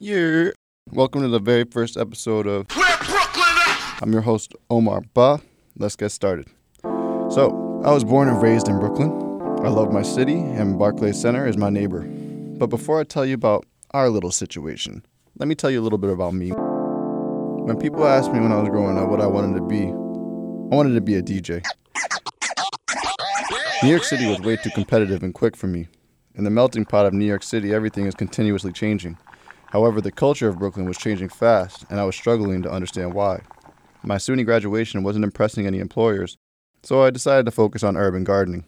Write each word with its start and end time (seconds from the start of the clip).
Yeah. 0.00 0.50
Welcome 0.92 1.22
to 1.22 1.28
the 1.28 1.40
very 1.40 1.64
first 1.64 1.96
episode 1.96 2.46
of 2.46 2.70
Where 2.76 2.98
Brooklyn 2.98 3.44
at? 3.66 3.98
I'm 4.00 4.12
your 4.12 4.22
host, 4.22 4.54
Omar 4.70 5.02
Ba. 5.12 5.40
Let's 5.76 5.96
get 5.96 6.12
started. 6.12 6.46
So, 6.84 7.82
I 7.84 7.90
was 7.90 8.04
born 8.04 8.28
and 8.28 8.40
raised 8.40 8.68
in 8.68 8.78
Brooklyn. 8.78 9.10
I 9.66 9.70
love 9.70 9.92
my 9.92 10.02
city, 10.02 10.38
and 10.38 10.78
Barclays 10.78 11.20
Center 11.20 11.48
is 11.48 11.56
my 11.56 11.68
neighbor. 11.68 12.02
But 12.02 12.68
before 12.68 13.00
I 13.00 13.02
tell 13.02 13.26
you 13.26 13.34
about 13.34 13.66
our 13.90 14.08
little 14.08 14.30
situation, 14.30 15.04
let 15.36 15.48
me 15.48 15.56
tell 15.56 15.68
you 15.68 15.80
a 15.80 15.82
little 15.82 15.98
bit 15.98 16.10
about 16.10 16.32
me. 16.32 16.50
When 16.50 17.76
people 17.76 18.06
asked 18.06 18.32
me 18.32 18.38
when 18.38 18.52
I 18.52 18.60
was 18.60 18.68
growing 18.68 18.98
up 18.98 19.08
what 19.08 19.20
I 19.20 19.26
wanted 19.26 19.56
to 19.58 19.66
be, 19.66 19.86
I 19.86 20.76
wanted 20.76 20.94
to 20.94 21.00
be 21.00 21.16
a 21.16 21.22
DJ. 21.22 21.64
New 23.82 23.90
York 23.90 24.04
City 24.04 24.28
was 24.28 24.38
way 24.42 24.54
too 24.54 24.70
competitive 24.70 25.24
and 25.24 25.34
quick 25.34 25.56
for 25.56 25.66
me. 25.66 25.88
In 26.36 26.44
the 26.44 26.50
melting 26.50 26.84
pot 26.84 27.04
of 27.04 27.12
New 27.14 27.24
York 27.26 27.42
City, 27.42 27.74
everything 27.74 28.06
is 28.06 28.14
continuously 28.14 28.70
changing. 28.70 29.18
However, 29.70 30.00
the 30.00 30.12
culture 30.12 30.48
of 30.48 30.58
Brooklyn 30.58 30.86
was 30.86 30.96
changing 30.96 31.28
fast, 31.28 31.84
and 31.90 32.00
I 32.00 32.04
was 32.04 32.16
struggling 32.16 32.62
to 32.62 32.70
understand 32.70 33.12
why. 33.12 33.42
My 34.02 34.16
SUNY 34.16 34.44
graduation 34.44 35.02
wasn't 35.02 35.24
impressing 35.24 35.66
any 35.66 35.78
employers, 35.78 36.38
so 36.82 37.02
I 37.02 37.10
decided 37.10 37.44
to 37.46 37.50
focus 37.50 37.82
on 37.82 37.96
urban 37.96 38.24
gardening. 38.24 38.64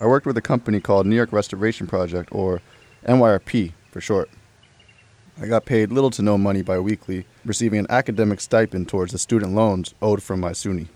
I 0.00 0.06
worked 0.06 0.26
with 0.26 0.36
a 0.36 0.42
company 0.42 0.80
called 0.80 1.06
New 1.06 1.16
York 1.16 1.32
Restoration 1.32 1.86
Project, 1.86 2.30
or 2.32 2.60
NYRP 3.06 3.72
for 3.90 4.00
short. 4.00 4.28
I 5.40 5.46
got 5.46 5.66
paid 5.66 5.92
little 5.92 6.10
to 6.10 6.22
no 6.22 6.36
money 6.36 6.62
biweekly, 6.62 7.26
receiving 7.44 7.78
an 7.78 7.86
academic 7.90 8.40
stipend 8.40 8.88
towards 8.88 9.12
the 9.12 9.18
student 9.18 9.54
loans 9.54 9.94
owed 10.02 10.22
from 10.22 10.40
my 10.40 10.52
SUNY. 10.52 10.88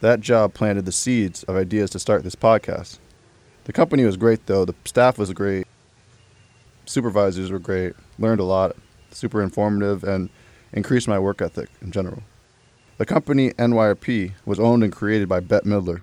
That 0.00 0.20
job 0.20 0.54
planted 0.54 0.84
the 0.84 0.92
seeds 0.92 1.44
of 1.44 1.56
ideas 1.56 1.90
to 1.90 1.98
start 1.98 2.24
this 2.24 2.34
podcast. 2.34 2.98
The 3.64 3.72
company 3.72 4.04
was 4.04 4.16
great, 4.16 4.46
though. 4.46 4.64
The 4.64 4.74
staff 4.84 5.18
was 5.18 5.32
great, 5.32 5.66
supervisors 6.90 7.50
were 7.50 7.58
great, 7.58 7.94
learned 8.18 8.40
a 8.40 8.44
lot, 8.44 8.76
super 9.10 9.42
informative, 9.42 10.04
and 10.04 10.28
increased 10.72 11.08
my 11.08 11.18
work 11.18 11.40
ethic 11.40 11.68
in 11.80 11.92
general. 11.92 12.22
The 12.98 13.06
company 13.06 13.50
NYRP 13.52 14.32
was 14.44 14.60
owned 14.60 14.84
and 14.84 14.92
created 14.92 15.28
by 15.28 15.40
Bette 15.40 15.66
Midler. 15.66 16.02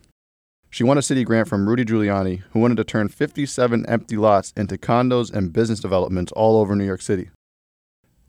She 0.70 0.84
won 0.84 0.98
a 0.98 1.02
city 1.02 1.24
grant 1.24 1.48
from 1.48 1.68
Rudy 1.68 1.86
Giuliani, 1.86 2.44
who 2.52 2.60
wanted 2.60 2.78
to 2.78 2.84
turn 2.84 3.08
57 3.08 3.86
empty 3.88 4.18
lots 4.18 4.54
into 4.58 4.78
condos 4.78 5.32
and 5.32 5.54
business 5.54 5.80
developments 5.80 6.32
all 6.32 6.60
over 6.60 6.76
New 6.76 6.86
York 6.86 7.02
City. 7.02 7.30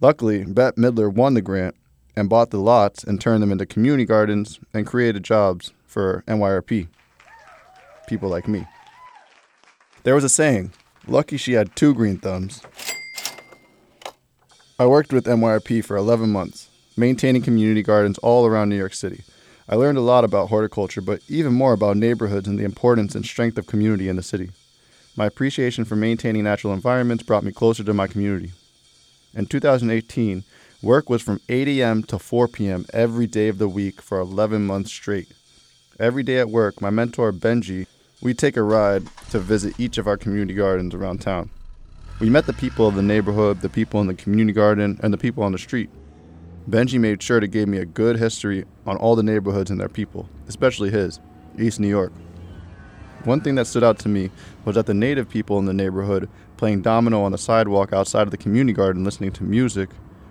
Luckily, 0.01 0.45
Bette 0.45 0.81
Midler 0.81 1.12
won 1.12 1.34
the 1.34 1.42
grant 1.42 1.77
and 2.14 2.29
bought 2.29 2.51
the 2.51 2.59
lots 2.59 3.05
and 3.05 3.20
turned 3.20 3.42
them 3.42 3.53
into 3.53 3.67
community 3.67 4.05
gardens 4.05 4.61
and 4.75 4.86
created 4.86 5.23
jobs 5.25 5.73
for 5.86 6.23
NYRP. 6.27 6.89
People 8.06 8.29
like 8.29 8.48
me. 8.48 8.67
There 10.05 10.14
was 10.14 10.25
a 10.25 10.29
saying 10.29 10.73
lucky 11.09 11.37
she 11.37 11.53
had 11.53 11.75
two 11.75 11.95
green 11.95 12.19
thumbs. 12.19 12.62
I 14.78 14.87
worked 14.87 15.12
with 15.12 15.27
NYRP 15.27 15.84
for 15.84 15.97
11 15.97 16.31
months, 16.31 16.69
maintaining 16.97 17.42
community 17.42 17.83
gardens 17.83 18.19
all 18.19 18.47
around 18.47 18.69
New 18.69 18.77
York 18.77 18.95
City. 18.95 19.23
I 19.69 19.75
learned 19.75 19.98
a 19.98 20.03
lot 20.03 20.25
about 20.25 20.48
horticulture, 20.48 21.01
but 21.01 21.20
even 21.29 21.53
more 21.53 21.73
about 21.73 21.97
neighborhoods 21.97 22.48
and 22.48 22.59
the 22.59 22.64
importance 22.64 23.14
and 23.14 23.25
strength 23.25 23.59
of 23.59 23.67
community 23.67 24.09
in 24.09 24.17
the 24.17 24.23
city. 24.23 24.51
My 25.17 25.27
appreciation 25.27 25.84
for 25.84 25.97
maintaining 25.97 26.45
natural 26.45 26.73
environments 26.73 27.25
brought 27.25 27.45
me 27.45 27.53
closer 27.53 27.83
to 27.83 27.92
my 27.92 28.06
community. 28.06 28.53
In 29.34 29.47
2018, 29.47 30.45
work 30.81 31.11
was 31.11 31.23
from 31.23 31.41
8 31.48 31.69
a.m. 31.69 32.03
to 32.05 32.19
4 32.19 32.48
p.m. 32.48 32.86
every 32.92 33.27
day 33.27 33.48
of 33.48 33.59
the 33.59 33.69
week 33.69 34.01
for 34.01 34.20
11 34.20 34.64
months 34.64 34.92
straight. 34.92 35.29
Every 35.98 36.23
day 36.23 36.39
at 36.39 36.51
work, 36.51 36.81
my 36.81 36.91
mentor 36.91 37.33
Benji, 37.33 37.89
we'd 38.20 38.38
take 38.38 38.56
a 38.56 38.62
ride 38.62 39.06
to 39.30 39.38
visit 39.38 39.78
each 39.78 39.98
of 39.98 40.06
our 40.06 40.16
community 40.16 40.55
gardens 40.55 40.94
around 40.94 41.20
town. 41.20 41.50
We 42.20 42.30
met 42.30 42.47
the 42.47 42.52
people 42.52 42.88
of 42.88 42.97
the 42.97 43.02
neighborhood, 43.02 43.61
the 43.61 43.69
people 43.69 44.00
in 44.00 44.08
the 44.08 44.14
community 44.14 44.52
garden, 44.52 44.98
and 45.02 45.12
the 45.12 45.19
people 45.19 45.44
on 45.44 45.52
the 45.52 45.58
street. 45.58 45.88
Benji 46.69 46.98
made 46.98 47.22
sure 47.22 47.39
to 47.39 47.46
give 47.46 47.69
me 47.69 47.78
a 47.78 47.86
good 47.86 48.19
history 48.19 48.64
on 48.86 48.96
all 48.96 49.14
the 49.14 49.22
neighborhoods 49.22 49.70
and 49.70 49.80
their 49.80 49.89
people, 49.89 50.28
especially 50.48 50.91
his, 50.91 51.20
East 51.58 51.78
New 51.78 51.89
York. 51.89 52.12
One 53.24 53.40
thing 53.40 53.55
that 53.55 53.67
stood 53.67 53.84
out 53.84 53.98
to 54.01 54.08
me 54.08 54.30
was 54.64 54.74
that 54.74 54.86
the 54.86 54.95
native 54.95 55.28
people 55.28 55.58
in 55.58 55.67
the 55.67 55.73
neighborhood, 55.73 56.28
playing 56.57 56.83
domino 56.83 57.23
on 57.23 57.33
the 57.33 57.39
sidewalk 57.39 57.92
outside 57.92 58.23
of 58.23 58.33
the 58.33 58.36
community 58.36 58.74
garden 58.74 59.05
listening 59.05 59.33
to 59.33 59.45
music, 59.45 59.90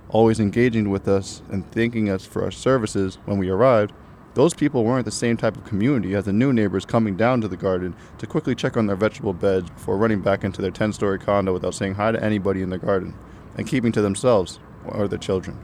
always 0.09 0.39
engaging 0.39 0.89
with 0.89 1.07
us 1.07 1.41
and 1.51 1.69
thanking 1.71 2.09
us 2.09 2.25
for 2.25 2.43
our 2.43 2.51
services 2.51 3.17
when 3.25 3.37
we 3.37 3.49
arrived, 3.49 3.93
those 4.37 4.53
people 4.53 4.83
weren't 4.83 5.05
the 5.05 5.09
same 5.09 5.35
type 5.35 5.57
of 5.57 5.65
community 5.65 6.13
as 6.13 6.25
the 6.25 6.31
new 6.31 6.53
neighbors 6.53 6.85
coming 6.85 7.17
down 7.17 7.41
to 7.41 7.47
the 7.47 7.57
garden 7.57 7.95
to 8.19 8.27
quickly 8.27 8.53
check 8.53 8.77
on 8.77 8.85
their 8.85 8.95
vegetable 8.95 9.33
beds 9.33 9.67
before 9.67 9.97
running 9.97 10.21
back 10.21 10.43
into 10.43 10.61
their 10.61 10.69
10 10.69 10.93
story 10.93 11.17
condo 11.17 11.51
without 11.51 11.73
saying 11.73 11.95
hi 11.95 12.11
to 12.11 12.23
anybody 12.23 12.61
in 12.61 12.69
the 12.69 12.77
garden 12.77 13.15
and 13.55 13.67
keeping 13.67 13.91
to 13.91 13.99
themselves 13.99 14.59
or 14.85 15.07
their 15.07 15.17
children. 15.17 15.57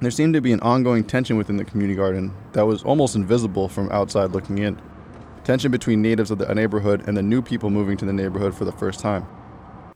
There 0.00 0.10
seemed 0.10 0.32
to 0.32 0.40
be 0.40 0.54
an 0.54 0.60
ongoing 0.60 1.04
tension 1.04 1.36
within 1.36 1.58
the 1.58 1.64
community 1.66 1.94
garden 1.94 2.34
that 2.52 2.64
was 2.64 2.82
almost 2.84 3.16
invisible 3.16 3.68
from 3.68 3.92
outside 3.92 4.30
looking 4.30 4.56
in. 4.56 4.80
Tension 5.44 5.70
between 5.70 6.00
natives 6.00 6.30
of 6.30 6.38
the 6.38 6.54
neighborhood 6.54 7.06
and 7.06 7.18
the 7.18 7.22
new 7.22 7.42
people 7.42 7.68
moving 7.68 7.98
to 7.98 8.06
the 8.06 8.14
neighborhood 8.14 8.54
for 8.54 8.64
the 8.64 8.72
first 8.72 9.00
time. 9.00 9.26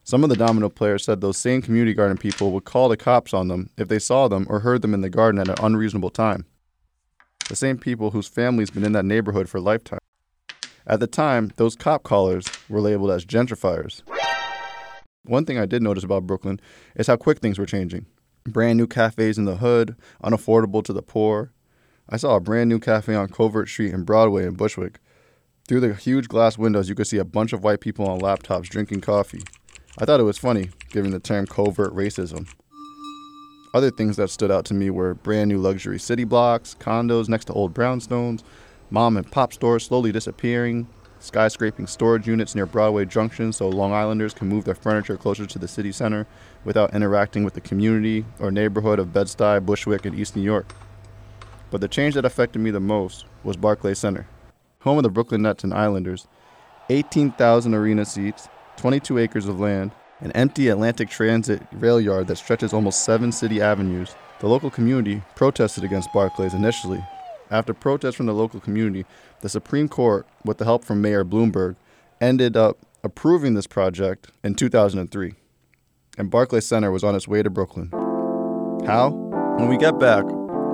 Some 0.02 0.22
of 0.22 0.28
the 0.28 0.36
domino 0.36 0.68
players 0.68 1.06
said 1.06 1.22
those 1.22 1.38
same 1.38 1.62
community 1.62 1.94
garden 1.94 2.18
people 2.18 2.52
would 2.52 2.64
call 2.64 2.90
the 2.90 2.98
cops 2.98 3.32
on 3.32 3.48
them 3.48 3.70
if 3.78 3.88
they 3.88 3.98
saw 3.98 4.28
them 4.28 4.46
or 4.50 4.60
heard 4.60 4.82
them 4.82 4.92
in 4.92 5.00
the 5.00 5.08
garden 5.08 5.40
at 5.40 5.48
an 5.48 5.64
unreasonable 5.64 6.10
time 6.10 6.44
the 7.48 7.56
same 7.56 7.78
people 7.78 8.10
whose 8.10 8.26
families 8.26 8.70
been 8.70 8.84
in 8.84 8.92
that 8.92 9.04
neighborhood 9.04 9.48
for 9.48 9.58
a 9.58 9.62
lifetime. 9.62 9.98
At 10.86 11.00
the 11.00 11.06
time, 11.06 11.52
those 11.56 11.76
cop 11.76 12.02
callers 12.02 12.46
were 12.68 12.80
labeled 12.80 13.10
as 13.10 13.24
gentrifiers. 13.24 14.02
One 15.24 15.46
thing 15.46 15.58
I 15.58 15.64
did 15.64 15.82
notice 15.82 16.04
about 16.04 16.26
Brooklyn 16.26 16.60
is 16.94 17.06
how 17.06 17.16
quick 17.16 17.38
things 17.38 17.58
were 17.58 17.66
changing. 17.66 18.06
Brand 18.44 18.76
new 18.76 18.86
cafes 18.86 19.38
in 19.38 19.46
the 19.46 19.56
hood, 19.56 19.96
unaffordable 20.22 20.84
to 20.84 20.92
the 20.92 21.02
poor. 21.02 21.52
I 22.10 22.18
saw 22.18 22.36
a 22.36 22.40
brand 22.40 22.68
new 22.68 22.78
cafe 22.78 23.14
on 23.14 23.28
Covert 23.28 23.68
Street 23.68 23.94
in 23.94 24.04
Broadway 24.04 24.44
in 24.44 24.54
Bushwick. 24.54 24.98
Through 25.66 25.80
the 25.80 25.94
huge 25.94 26.28
glass 26.28 26.58
windows, 26.58 26.90
you 26.90 26.94
could 26.94 27.06
see 27.06 27.16
a 27.16 27.24
bunch 27.24 27.54
of 27.54 27.64
white 27.64 27.80
people 27.80 28.06
on 28.06 28.20
laptops 28.20 28.64
drinking 28.64 29.00
coffee. 29.00 29.42
I 29.96 30.04
thought 30.04 30.20
it 30.20 30.24
was 30.24 30.36
funny, 30.36 30.68
given 30.90 31.10
the 31.10 31.20
term 31.20 31.46
covert 31.46 31.94
racism. 31.94 32.52
Other 33.74 33.90
things 33.90 34.14
that 34.16 34.30
stood 34.30 34.52
out 34.52 34.64
to 34.66 34.74
me 34.74 34.88
were 34.88 35.14
brand 35.14 35.48
new 35.48 35.58
luxury 35.58 35.98
city 35.98 36.22
blocks, 36.22 36.76
condos 36.78 37.28
next 37.28 37.46
to 37.46 37.52
old 37.54 37.74
brownstones, 37.74 38.44
mom 38.88 39.16
and 39.16 39.28
pop 39.28 39.52
stores 39.52 39.84
slowly 39.84 40.12
disappearing, 40.12 40.86
skyscraping 41.20 41.88
storage 41.88 42.28
units 42.28 42.54
near 42.54 42.66
Broadway 42.66 43.04
Junction 43.04 43.52
so 43.52 43.68
Long 43.68 43.92
Islanders 43.92 44.32
can 44.32 44.46
move 44.46 44.64
their 44.64 44.76
furniture 44.76 45.16
closer 45.16 45.44
to 45.44 45.58
the 45.58 45.66
city 45.66 45.90
center 45.90 46.24
without 46.64 46.94
interacting 46.94 47.42
with 47.42 47.54
the 47.54 47.60
community 47.60 48.24
or 48.38 48.52
neighborhood 48.52 49.00
of 49.00 49.12
Bed-Stuy, 49.12 49.66
Bushwick, 49.66 50.06
and 50.06 50.16
East 50.16 50.36
New 50.36 50.42
York. 50.42 50.72
But 51.72 51.80
the 51.80 51.88
change 51.88 52.14
that 52.14 52.24
affected 52.24 52.60
me 52.60 52.70
the 52.70 52.78
most 52.78 53.24
was 53.42 53.56
Barclays 53.56 53.98
Center, 53.98 54.28
home 54.82 54.98
of 54.98 55.02
the 55.02 55.10
Brooklyn 55.10 55.42
Nets 55.42 55.64
and 55.64 55.74
Islanders. 55.74 56.28
18,000 56.90 57.74
arena 57.74 58.04
seats, 58.04 58.48
22 58.76 59.18
acres 59.18 59.48
of 59.48 59.58
land, 59.58 59.90
an 60.20 60.32
empty 60.32 60.68
Atlantic 60.68 61.10
Transit 61.10 61.62
rail 61.72 62.00
yard 62.00 62.26
that 62.28 62.36
stretches 62.36 62.72
almost 62.72 63.04
seven 63.04 63.32
city 63.32 63.60
avenues. 63.60 64.14
The 64.40 64.48
local 64.48 64.70
community 64.70 65.22
protested 65.36 65.84
against 65.84 66.12
Barclays 66.12 66.54
initially. 66.54 67.04
After 67.50 67.74
protests 67.74 68.14
from 68.14 68.26
the 68.26 68.34
local 68.34 68.60
community, 68.60 69.04
the 69.40 69.48
Supreme 69.48 69.88
Court, 69.88 70.26
with 70.44 70.58
the 70.58 70.64
help 70.64 70.84
from 70.84 71.02
Mayor 71.02 71.24
Bloomberg, 71.24 71.76
ended 72.20 72.56
up 72.56 72.78
approving 73.02 73.54
this 73.54 73.66
project 73.66 74.30
in 74.42 74.54
2003. 74.54 75.34
And 76.16 76.30
Barclays 76.30 76.66
Center 76.66 76.90
was 76.90 77.04
on 77.04 77.14
its 77.14 77.28
way 77.28 77.42
to 77.42 77.50
Brooklyn. 77.50 77.90
How? 78.86 79.10
When 79.58 79.68
we 79.68 79.76
get 79.76 79.98
back, 79.98 80.24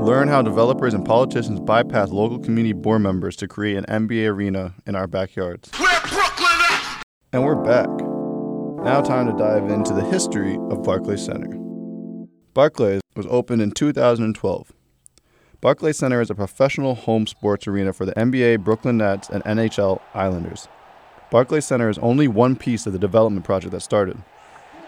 learn 0.00 0.28
how 0.28 0.42
developers 0.42 0.94
and 0.94 1.04
politicians 1.04 1.60
bypass 1.60 2.10
local 2.10 2.38
community 2.38 2.72
board 2.72 3.02
members 3.02 3.36
to 3.36 3.48
create 3.48 3.76
an 3.76 3.84
NBA 3.86 4.28
arena 4.28 4.74
in 4.86 4.94
our 4.94 5.06
backyards. 5.06 5.70
Where 5.78 6.00
Brooklyn 6.00 6.48
at? 6.70 7.02
And 7.32 7.44
we're 7.44 7.56
back. 7.56 7.88
Now, 8.82 9.02
time 9.02 9.26
to 9.26 9.36
dive 9.36 9.70
into 9.70 9.92
the 9.92 10.02
history 10.02 10.56
of 10.70 10.82
Barclays 10.82 11.22
Center. 11.22 11.54
Barclays 12.54 13.02
was 13.14 13.26
opened 13.26 13.60
in 13.60 13.72
2012. 13.72 14.72
Barclays 15.60 15.99
Center 15.99 16.22
is 16.22 16.31
a 16.31 16.34
professional 16.34 16.94
home 16.94 17.26
sports 17.26 17.69
arena 17.69 17.93
for 17.93 18.06
the 18.06 18.14
NBA, 18.14 18.64
Brooklyn 18.64 18.96
Nets, 18.96 19.28
and 19.28 19.44
NHL 19.44 20.00
Islanders. 20.14 20.66
Barclays 21.31 21.66
Center 21.66 21.90
is 21.90 21.99
only 21.99 22.26
one 22.26 22.56
piece 22.56 22.87
of 22.87 22.94
the 22.94 22.99
development 22.99 23.44
project 23.44 23.72
that 23.72 23.81
started. 23.81 24.16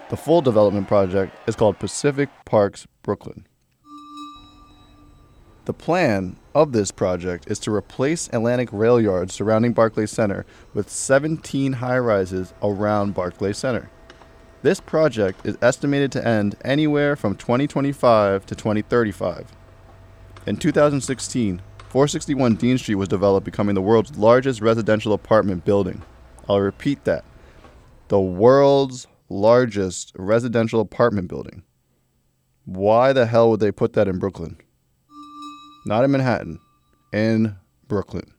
The 0.09 0.17
full 0.17 0.41
development 0.41 0.89
project 0.89 1.37
is 1.47 1.55
called 1.55 1.79
Pacific 1.79 2.31
Parks 2.47 2.87
Brooklyn. 3.03 3.47
The 5.65 5.73
plan 5.73 6.37
of 6.57 6.73
this 6.73 6.91
project 6.91 7.49
is 7.49 7.61
to 7.61 7.73
replace 7.73 8.29
Atlantic 8.33 8.69
rail 8.73 9.01
yards 9.01 9.33
surrounding 9.33 9.73
Barclays 9.73 10.11
Center 10.11 10.45
with 10.75 10.91
17 10.91 11.75
high 11.75 11.99
rises 11.99 12.53
around 12.61 13.15
Barclays 13.15 13.59
Center. 13.59 13.89
This 14.63 14.81
project 14.81 15.47
is 15.47 15.57
estimated 15.63 16.11
to 16.13 16.27
end 16.27 16.57
anywhere 16.65 17.15
from 17.15 17.37
2025 17.37 18.45
to 18.47 18.55
2035. 18.57 19.53
In 20.47 20.57
2016, 20.57 21.63
461 21.89 22.57
Dean 22.57 22.77
Street 22.77 22.97
was 22.97 23.09
developed, 23.09 23.45
becoming 23.45 23.77
the 23.77 23.83
world's 23.83 24.17
largest 24.19 24.61
residential 24.61 25.13
apartment 25.13 25.65
building. 25.65 26.03
I'll 26.49 26.61
repeat 26.61 27.05
that 27.05 27.25
the 28.09 28.21
world's 28.21 29.07
largest 29.29 30.13
residential 30.17 30.81
apartment 30.81 31.29
building. 31.29 31.63
Why 32.65 33.13
the 33.13 33.27
hell 33.27 33.51
would 33.51 33.61
they 33.61 33.71
put 33.71 33.93
that 33.93 34.09
in 34.09 34.19
Brooklyn? 34.19 34.59
Not 35.85 36.05
in 36.05 36.11
Manhattan, 36.11 36.61
in 37.13 37.57
Brooklyn. 37.89 38.33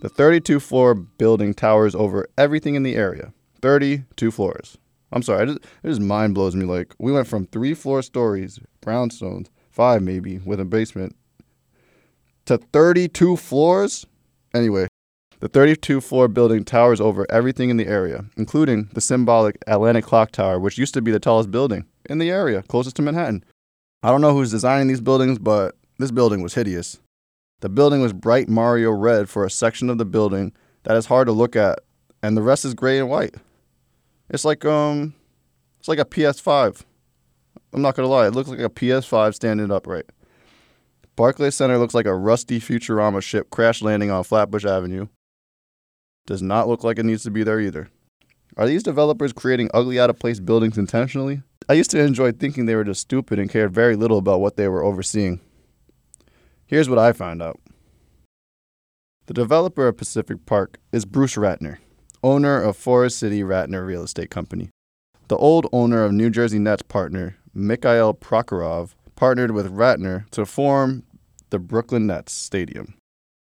The 0.00 0.08
32 0.08 0.60
floor 0.60 0.94
building 0.94 1.54
towers 1.54 1.94
over 1.94 2.28
everything 2.36 2.74
in 2.74 2.82
the 2.82 2.96
area. 2.96 3.32
32 3.62 4.30
floors. 4.30 4.78
I'm 5.12 5.22
sorry, 5.22 5.44
it 5.44 5.46
just, 5.46 5.58
it 5.82 5.88
just 5.88 6.00
mind 6.00 6.34
blows 6.34 6.56
me. 6.56 6.64
Like, 6.64 6.94
we 6.98 7.12
went 7.12 7.26
from 7.26 7.46
three 7.46 7.74
floor 7.74 8.02
stories, 8.02 8.58
brownstones, 8.82 9.48
five 9.70 10.02
maybe, 10.02 10.38
with 10.38 10.60
a 10.60 10.64
basement, 10.64 11.14
to 12.46 12.58
32 12.58 13.36
floors? 13.36 14.06
Anyway, 14.54 14.88
the 15.40 15.48
32 15.48 16.00
floor 16.00 16.28
building 16.28 16.64
towers 16.64 17.00
over 17.00 17.26
everything 17.30 17.70
in 17.70 17.76
the 17.76 17.86
area, 17.86 18.24
including 18.36 18.88
the 18.92 19.00
symbolic 19.00 19.56
Atlantic 19.66 20.04
Clock 20.04 20.30
Tower, 20.30 20.58
which 20.58 20.78
used 20.78 20.94
to 20.94 21.02
be 21.02 21.10
the 21.10 21.20
tallest 21.20 21.50
building 21.50 21.84
in 22.08 22.18
the 22.18 22.30
area, 22.30 22.62
closest 22.62 22.96
to 22.96 23.02
Manhattan. 23.02 23.44
I 24.02 24.10
don't 24.10 24.20
know 24.20 24.32
who's 24.32 24.50
designing 24.50 24.88
these 24.88 25.00
buildings, 25.00 25.38
but 25.38 25.76
this 25.98 26.10
building 26.10 26.42
was 26.42 26.54
hideous. 26.54 26.98
The 27.60 27.68
building 27.68 28.00
was 28.00 28.12
bright 28.12 28.48
Mario 28.48 28.90
red 28.90 29.28
for 29.28 29.44
a 29.44 29.50
section 29.50 29.88
of 29.88 29.98
the 29.98 30.04
building 30.04 30.52
that 30.82 30.96
is 30.96 31.06
hard 31.06 31.26
to 31.26 31.32
look 31.32 31.56
at, 31.56 31.80
and 32.22 32.36
the 32.36 32.42
rest 32.42 32.64
is 32.64 32.74
gray 32.74 32.98
and 32.98 33.08
white. 33.08 33.34
It's 34.28 34.44
like 34.44 34.64
um 34.64 35.14
it's 35.78 35.88
like 35.88 35.98
a 35.98 36.04
PS5. 36.04 36.82
I'm 37.72 37.82
not 37.82 37.94
gonna 37.94 38.08
lie, 38.08 38.26
it 38.26 38.34
looks 38.34 38.50
like 38.50 38.60
a 38.60 38.68
PS5 38.68 39.34
standing 39.34 39.70
upright. 39.70 40.06
Barclays 41.16 41.54
Center 41.54 41.78
looks 41.78 41.94
like 41.94 42.06
a 42.06 42.14
rusty 42.14 42.58
Futurama 42.60 43.22
ship 43.22 43.50
crash 43.50 43.82
landing 43.82 44.10
on 44.10 44.24
Flatbush 44.24 44.64
Avenue. 44.64 45.06
Does 46.26 46.42
not 46.42 46.68
look 46.68 46.82
like 46.82 46.98
it 46.98 47.04
needs 47.04 47.22
to 47.22 47.30
be 47.30 47.44
there 47.44 47.60
either. 47.60 47.88
Are 48.56 48.66
these 48.66 48.82
developers 48.82 49.32
creating 49.32 49.70
ugly 49.74 50.00
out 50.00 50.10
of 50.10 50.18
place 50.18 50.40
buildings 50.40 50.78
intentionally? 50.78 51.42
I 51.68 51.74
used 51.74 51.90
to 51.90 52.00
enjoy 52.00 52.32
thinking 52.32 52.66
they 52.66 52.74
were 52.74 52.84
just 52.84 53.00
stupid 53.00 53.38
and 53.38 53.50
cared 53.50 53.72
very 53.72 53.96
little 53.96 54.18
about 54.18 54.40
what 54.40 54.56
they 54.56 54.68
were 54.68 54.84
overseeing. 54.84 55.40
Here's 56.66 56.88
what 56.88 56.98
I 56.98 57.12
found 57.12 57.42
out. 57.42 57.60
The 59.26 59.34
developer 59.34 59.86
of 59.86 59.98
Pacific 59.98 60.46
Park 60.46 60.78
is 60.92 61.04
Bruce 61.04 61.36
Ratner, 61.36 61.76
owner 62.22 62.60
of 62.60 62.76
Forest 62.76 63.18
City 63.18 63.42
Ratner 63.42 63.86
Real 63.86 64.02
Estate 64.02 64.30
Company. 64.30 64.70
The 65.28 65.36
old 65.36 65.66
owner 65.72 66.04
of 66.04 66.12
New 66.12 66.30
Jersey 66.30 66.58
Nets 66.58 66.82
partner, 66.82 67.36
Mikhail 67.52 68.14
Prokhorov, 68.14 68.94
partnered 69.14 69.50
with 69.50 69.72
Ratner 69.72 70.28
to 70.30 70.46
form 70.46 71.02
the 71.50 71.58
Brooklyn 71.58 72.06
Nets 72.06 72.32
Stadium, 72.32 72.94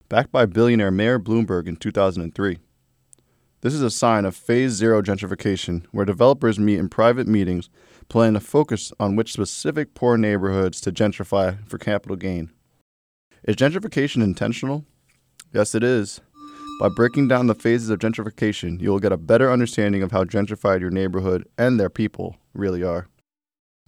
backed 0.08 0.32
by 0.32 0.44
billionaire 0.44 0.90
Mayor 0.90 1.20
Bloomberg 1.20 1.68
in 1.68 1.76
2003. 1.76 2.58
This 3.60 3.74
is 3.74 3.82
a 3.82 3.90
sign 3.90 4.24
of 4.24 4.34
phase 4.34 4.72
zero 4.72 5.00
gentrification, 5.00 5.86
where 5.92 6.04
developers 6.04 6.58
meet 6.58 6.80
in 6.80 6.88
private 6.88 7.28
meetings, 7.28 7.70
plan 8.08 8.34
to 8.34 8.40
focus 8.40 8.92
on 8.98 9.14
which 9.14 9.32
specific 9.32 9.94
poor 9.94 10.16
neighborhoods 10.16 10.80
to 10.80 10.90
gentrify 10.90 11.64
for 11.68 11.78
capital 11.78 12.16
gain. 12.16 12.50
Is 13.44 13.56
gentrification 13.56 14.22
intentional? 14.22 14.84
Yes, 15.52 15.74
it 15.74 15.82
is. 15.82 16.20
By 16.78 16.88
breaking 16.88 17.26
down 17.26 17.48
the 17.48 17.56
phases 17.56 17.90
of 17.90 17.98
gentrification, 17.98 18.80
you 18.80 18.90
will 18.90 19.00
get 19.00 19.10
a 19.10 19.16
better 19.16 19.50
understanding 19.50 20.00
of 20.04 20.12
how 20.12 20.22
gentrified 20.22 20.80
your 20.80 20.90
neighborhood 20.90 21.48
and 21.58 21.78
their 21.78 21.90
people 21.90 22.36
really 22.54 22.84
are. 22.84 23.08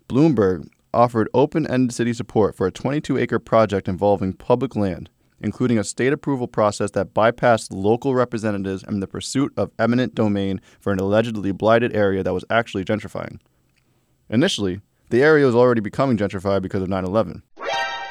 Bloomberg 0.08 0.66
offered 0.92 1.28
open 1.32 1.68
ended 1.68 1.94
city 1.94 2.12
support 2.12 2.56
for 2.56 2.66
a 2.66 2.72
22 2.72 3.16
acre 3.16 3.38
project 3.38 3.86
involving 3.86 4.32
public 4.32 4.74
land, 4.74 5.08
including 5.40 5.78
a 5.78 5.84
state 5.84 6.12
approval 6.12 6.48
process 6.48 6.90
that 6.90 7.14
bypassed 7.14 7.68
local 7.70 8.12
representatives 8.12 8.82
in 8.82 8.98
the 8.98 9.06
pursuit 9.06 9.52
of 9.56 9.70
eminent 9.78 10.16
domain 10.16 10.60
for 10.80 10.92
an 10.92 10.98
allegedly 10.98 11.52
blighted 11.52 11.94
area 11.94 12.24
that 12.24 12.34
was 12.34 12.44
actually 12.50 12.84
gentrifying. 12.84 13.38
Initially, 14.28 14.80
the 15.10 15.22
area 15.22 15.46
was 15.46 15.54
already 15.54 15.80
becoming 15.80 16.16
gentrified 16.16 16.62
because 16.62 16.82
of 16.82 16.88
9 16.88 17.04
11. 17.04 17.42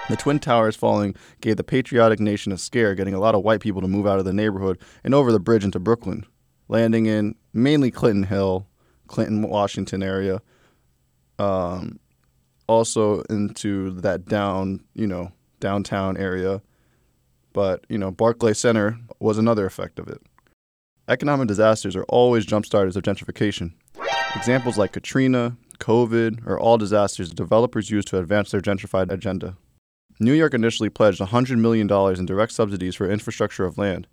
The 0.10 0.18
Twin 0.18 0.40
Towers 0.40 0.76
falling 0.76 1.16
gave 1.40 1.56
the 1.56 1.64
patriotic 1.64 2.20
nation 2.20 2.52
a 2.52 2.58
scare, 2.58 2.94
getting 2.94 3.14
a 3.14 3.20
lot 3.20 3.36
of 3.36 3.44
white 3.44 3.62
people 3.62 3.82
to 3.82 3.88
move 3.88 4.06
out 4.06 4.20
of 4.20 4.26
the 4.26 4.34
neighborhood 4.34 4.80
and 5.04 5.16
over 5.16 5.32
the 5.32 5.40
bridge 5.40 5.64
into 5.64 5.80
Brooklyn, 5.80 6.26
landing 6.68 7.06
in 7.06 7.36
mainly 7.54 7.90
Clinton 7.90 8.24
Hill, 8.24 8.68
Clinton, 9.08 9.48
Washington 9.48 10.04
area, 10.04 10.42
um, 11.40 12.00
also 12.68 13.22
into 13.30 13.92
that 14.02 14.26
down, 14.26 14.84
you 14.94 15.08
know, 15.08 15.32
downtown 15.62 16.18
area. 16.18 16.62
But, 17.54 17.86
you 17.88 17.98
know, 17.98 18.12
Barclay 18.12 18.54
Center 18.54 19.00
was 19.20 19.38
another 19.38 19.66
effect 19.66 20.00
of 20.00 20.08
it. 20.10 20.22
Economic 21.08 21.48
disasters 21.48 21.96
are 21.96 22.06
always 22.10 22.46
jump 22.46 22.66
starters 22.66 22.98
of 22.98 23.04
gentrification. 23.04 23.74
Examples 24.36 24.78
like 24.78 24.92
Katrina, 24.92 25.56
COVID, 25.80 26.46
are 26.48 26.60
all 26.60 26.78
disasters 26.78 27.30
developers 27.30 27.90
use 27.90 28.04
to 28.06 28.18
advance 28.18 28.52
their 28.52 28.62
gentrified 28.62 29.12
agenda. 29.12 29.56
New 30.20 30.34
York 30.34 30.54
initially 30.54 30.90
pledged 30.90 31.20
$100 31.20 31.58
million 31.58 31.90
in 32.18 32.26
direct 32.26 32.52
subsidies 32.52 32.96
for 32.96 33.10
infrastructure 33.10 33.66
of 33.66 33.78
land. 33.78 34.08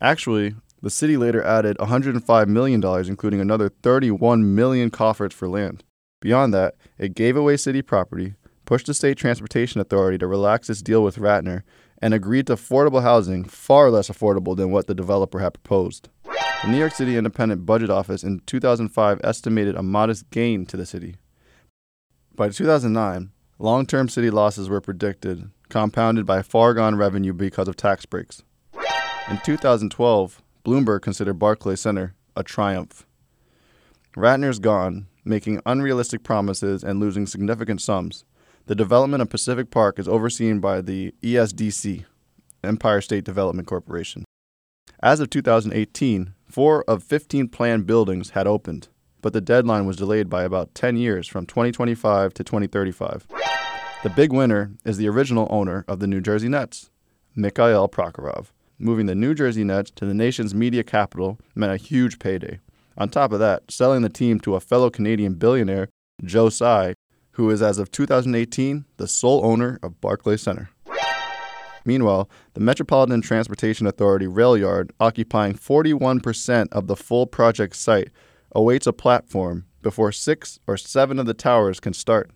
Actually, 0.00 0.54
the 0.82 0.90
city 0.90 1.16
later 1.16 1.42
added 1.42 1.76
$105 1.78 2.46
million, 2.48 2.84
including 3.08 3.40
another 3.40 3.68
31 3.68 4.54
million 4.54 4.90
coffers 4.90 5.32
for 5.32 5.48
land. 5.48 5.82
Beyond 6.20 6.54
that, 6.54 6.76
it 6.98 7.14
gave 7.14 7.36
away 7.36 7.56
city 7.56 7.82
property, 7.82 8.34
pushed 8.64 8.86
the 8.86 8.94
state 8.94 9.16
transportation 9.16 9.80
authority 9.80 10.18
to 10.18 10.26
relax 10.26 10.68
its 10.68 10.82
deal 10.82 11.02
with 11.02 11.16
Ratner, 11.16 11.62
and 12.00 12.14
agreed 12.14 12.46
to 12.46 12.54
affordable 12.54 13.02
housing 13.02 13.44
far 13.44 13.90
less 13.90 14.08
affordable 14.08 14.56
than 14.56 14.70
what 14.70 14.86
the 14.86 14.94
developer 14.94 15.40
had 15.40 15.54
proposed. 15.54 16.08
The 16.24 16.68
New 16.68 16.78
York 16.78 16.92
City 16.92 17.16
Independent 17.16 17.66
Budget 17.66 17.90
Office 17.90 18.22
in 18.22 18.40
2005 18.46 19.20
estimated 19.24 19.76
a 19.76 19.82
modest 19.82 20.28
gain 20.30 20.66
to 20.66 20.76
the 20.76 20.86
city. 20.86 21.16
By 22.34 22.50
2009, 22.50 23.30
long 23.58 23.86
term 23.86 24.08
city 24.08 24.30
losses 24.30 24.68
were 24.68 24.80
predicted, 24.80 25.50
compounded 25.68 26.26
by 26.26 26.42
far 26.42 26.74
gone 26.74 26.96
revenue 26.96 27.32
because 27.32 27.68
of 27.68 27.76
tax 27.76 28.06
breaks. 28.06 28.42
In 29.30 29.38
2012, 29.44 30.42
Bloomberg 30.64 31.02
considered 31.02 31.38
Barclay 31.38 31.76
Center 31.76 32.14
a 32.36 32.42
triumph. 32.42 33.06
Ratner's 34.16 34.58
gone, 34.58 35.06
making 35.24 35.60
unrealistic 35.66 36.22
promises 36.22 36.82
and 36.82 36.98
losing 36.98 37.26
significant 37.26 37.80
sums. 37.80 38.24
The 38.66 38.74
development 38.74 39.22
of 39.22 39.30
Pacific 39.30 39.70
Park 39.70 39.98
is 39.98 40.08
overseen 40.08 40.60
by 40.60 40.80
the 40.80 41.14
ESDC, 41.22 42.04
Empire 42.64 43.00
State 43.00 43.24
Development 43.24 43.66
Corporation. 43.66 44.24
As 45.00 45.20
of 45.20 45.30
2018, 45.30 46.34
four 46.46 46.84
of 46.88 47.02
15 47.02 47.48
planned 47.48 47.86
buildings 47.86 48.30
had 48.30 48.46
opened, 48.46 48.88
but 49.22 49.32
the 49.32 49.40
deadline 49.40 49.86
was 49.86 49.96
delayed 49.96 50.28
by 50.28 50.44
about 50.44 50.74
10 50.74 50.96
years 50.96 51.26
from 51.26 51.46
2025 51.46 52.34
to 52.34 52.44
2035. 52.44 53.26
The 54.02 54.10
big 54.10 54.32
winner 54.32 54.70
is 54.84 54.96
the 54.96 55.08
original 55.08 55.48
owner 55.50 55.84
of 55.88 55.98
the 55.98 56.06
New 56.06 56.20
Jersey 56.20 56.48
Nets, 56.48 56.90
Mikhail 57.34 57.88
Prokhorov. 57.88 58.46
Moving 58.78 59.06
the 59.06 59.14
New 59.14 59.34
Jersey 59.34 59.64
Nets 59.64 59.90
to 59.96 60.06
the 60.06 60.14
nation's 60.14 60.54
media 60.54 60.84
capital 60.84 61.38
meant 61.54 61.72
a 61.72 61.76
huge 61.76 62.18
payday. 62.20 62.60
On 62.96 63.08
top 63.08 63.32
of 63.32 63.40
that, 63.40 63.70
selling 63.70 64.02
the 64.02 64.08
team 64.08 64.38
to 64.40 64.54
a 64.54 64.60
fellow 64.60 64.90
Canadian 64.90 65.34
billionaire, 65.34 65.88
Joe 66.24 66.48
Tsai, 66.48 66.94
who 67.32 67.50
is, 67.50 67.62
as 67.62 67.78
of 67.78 67.90
2018, 67.90 68.84
the 68.96 69.08
sole 69.08 69.44
owner 69.44 69.78
of 69.82 70.00
Barclay 70.00 70.36
Center. 70.36 70.70
Meanwhile, 71.84 72.28
the 72.54 72.60
Metropolitan 72.60 73.22
Transportation 73.22 73.86
Authority 73.86 74.26
rail 74.26 74.56
yard, 74.56 74.92
occupying 75.00 75.54
41% 75.54 76.68
of 76.72 76.86
the 76.86 76.96
full 76.96 77.26
project 77.26 77.76
site, 77.76 78.10
awaits 78.52 78.86
a 78.86 78.92
platform 78.92 79.66
before 79.82 80.12
six 80.12 80.58
or 80.66 80.76
seven 80.76 81.18
of 81.18 81.26
the 81.26 81.34
towers 81.34 81.80
can 81.80 81.92
start. 81.92 82.30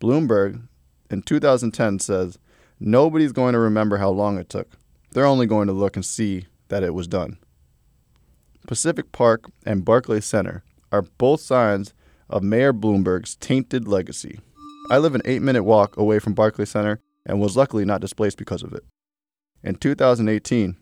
Bloomberg 0.00 0.62
in 1.10 1.22
2010 1.22 1.98
says, 1.98 2.38
Nobody's 2.80 3.32
going 3.32 3.54
to 3.54 3.58
remember 3.58 3.96
how 3.96 4.10
long 4.10 4.38
it 4.38 4.48
took. 4.48 4.76
They're 5.12 5.26
only 5.26 5.46
going 5.46 5.66
to 5.66 5.72
look 5.72 5.96
and 5.96 6.04
see 6.04 6.46
that 6.68 6.82
it 6.82 6.94
was 6.94 7.08
done. 7.08 7.38
Pacific 8.66 9.10
Park 9.12 9.50
and 9.64 9.84
Barclay 9.84 10.20
Center 10.20 10.62
are 10.92 11.02
both 11.02 11.40
signs 11.40 11.94
of 12.28 12.42
Mayor 12.42 12.72
Bloomberg's 12.72 13.34
tainted 13.36 13.88
legacy. 13.88 14.40
I 14.90 14.98
live 14.98 15.14
an 15.14 15.22
eight 15.24 15.42
minute 15.42 15.64
walk 15.64 15.96
away 15.96 16.18
from 16.18 16.34
Barclay 16.34 16.66
Center 16.66 17.00
and 17.26 17.40
was 17.40 17.56
luckily 17.56 17.84
not 17.84 18.00
displaced 18.00 18.38
because 18.38 18.62
of 18.62 18.72
it. 18.72 18.84
In 19.62 19.74
2018, 19.74 20.76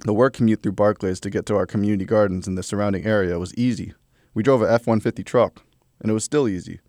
the 0.00 0.14
work 0.14 0.34
commute 0.34 0.62
through 0.62 0.72
Barclays 0.72 1.20
to 1.20 1.30
get 1.30 1.46
to 1.46 1.56
our 1.56 1.66
community 1.66 2.04
gardens 2.04 2.46
in 2.46 2.56
the 2.56 2.62
surrounding 2.62 3.04
area 3.04 3.38
was 3.38 3.54
easy. 3.54 3.94
We 4.34 4.42
drove 4.42 4.62
a 4.62 4.70
F 4.70 4.86
150 4.86 5.22
truck, 5.22 5.62
and 6.00 6.10
it 6.10 6.14
was 6.14 6.24
still 6.24 6.48
easy. 6.48 6.80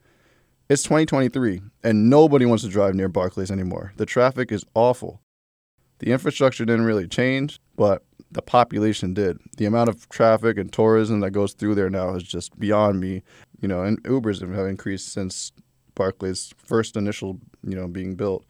It's 0.67 0.83
2023, 0.83 1.61
and 1.83 2.09
nobody 2.09 2.45
wants 2.45 2.63
to 2.63 2.69
drive 2.69 2.95
near 2.95 3.07
Barclays 3.07 3.51
anymore. 3.51 3.93
The 3.97 4.05
traffic 4.05 4.51
is 4.51 4.65
awful. 4.73 5.21
The 5.99 6.11
infrastructure 6.11 6.65
didn't 6.65 6.85
really 6.85 7.07
change, 7.07 7.59
but 7.75 8.03
the 8.31 8.41
population 8.41 9.13
did. 9.13 9.37
The 9.57 9.65
amount 9.65 9.89
of 9.89 10.09
traffic 10.09 10.57
and 10.57 10.73
tourism 10.73 11.19
that 11.19 11.31
goes 11.31 11.53
through 11.53 11.75
there 11.75 11.89
now 11.89 12.15
is 12.15 12.23
just 12.23 12.59
beyond 12.59 12.99
me. 12.99 13.21
You 13.61 13.67
know, 13.67 13.83
and 13.83 14.03
Ubers 14.03 14.41
have 14.41 14.67
increased 14.67 15.13
since 15.13 15.51
Barclays' 15.93 16.53
first 16.57 16.97
initial, 16.97 17.39
you 17.63 17.75
know, 17.75 17.87
being 17.87 18.15
built. 18.15 18.43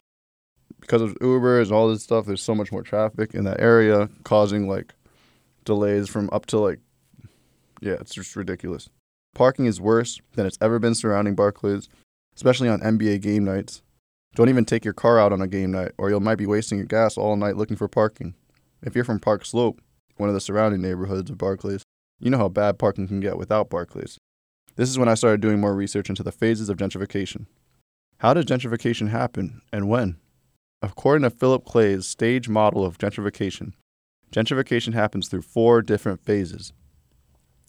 Because 0.85 1.01
of 1.01 1.15
Ubers 1.15 1.63
and 1.63 1.71
all 1.71 1.89
this 1.89 2.03
stuff, 2.03 2.27
there's 2.27 2.43
so 2.43 2.53
much 2.53 2.71
more 2.71 2.83
traffic 2.83 3.33
in 3.33 3.43
that 3.45 3.59
area, 3.59 4.07
causing 4.23 4.67
like 4.67 4.93
delays 5.63 6.07
from 6.07 6.29
up 6.31 6.45
to 6.45 6.59
like, 6.59 6.79
yeah, 7.81 7.93
it's 7.93 8.13
just 8.13 8.35
ridiculous. 8.35 8.87
Parking 9.33 9.65
is 9.65 9.81
worse 9.81 10.21
than 10.35 10.45
it's 10.45 10.59
ever 10.61 10.77
been 10.77 10.93
surrounding 10.93 11.33
Barclays. 11.33 11.89
especially 12.35 12.69
on 12.69 12.81
NBA 12.81 13.21
game 13.21 13.43
nights. 13.45 13.81
Don't 14.35 14.49
even 14.49 14.65
take 14.65 14.83
your 14.83 14.93
car 14.93 15.19
out 15.19 15.31
on 15.31 15.41
a 15.41 15.47
game 15.47 15.71
night, 15.71 15.93
or 15.97 16.09
you 16.09 16.19
might 16.19 16.35
be 16.35 16.45
wasting 16.45 16.77
your 16.77 16.87
gas 16.87 17.17
all 17.17 17.35
night 17.35 17.55
looking 17.55 17.77
for 17.77 17.87
parking. 17.87 18.35
If 18.83 18.93
you're 18.93 19.05
from 19.05 19.19
Park 19.19 19.45
Slope, 19.45 19.81
one 20.17 20.29
of 20.29 20.35
the 20.35 20.41
surrounding 20.41 20.81
neighborhoods 20.81 21.31
of 21.31 21.37
Barclays, 21.37 21.83
you 22.19 22.29
know 22.29 22.37
how 22.37 22.49
bad 22.49 22.77
parking 22.77 23.07
can 23.07 23.21
get 23.21 23.37
without 23.37 23.69
Barclays. 23.69 24.17
This 24.75 24.89
is 24.89 24.99
when 24.99 25.07
I 25.07 25.13
started 25.15 25.41
doing 25.41 25.59
more 25.59 25.73
research 25.73 26.09
into 26.09 26.23
the 26.23 26.31
phases 26.31 26.67
of 26.69 26.77
gentrification. 26.77 27.45
How 28.17 28.33
does 28.33 28.45
gentrification 28.45 29.09
happen 29.09 29.61
and 29.71 29.87
when? 29.87 30.17
According 30.81 31.23
to 31.23 31.35
Philip 31.35 31.65
Clay's 31.65 32.05
stage 32.05 32.49
model 32.49 32.85
of 32.85 32.97
gentrification, 32.97 33.73
gentrification 34.31 34.93
happens 34.93 35.27
through 35.27 35.41
four 35.41 35.81
different 35.81 36.21
phases. 36.21 36.73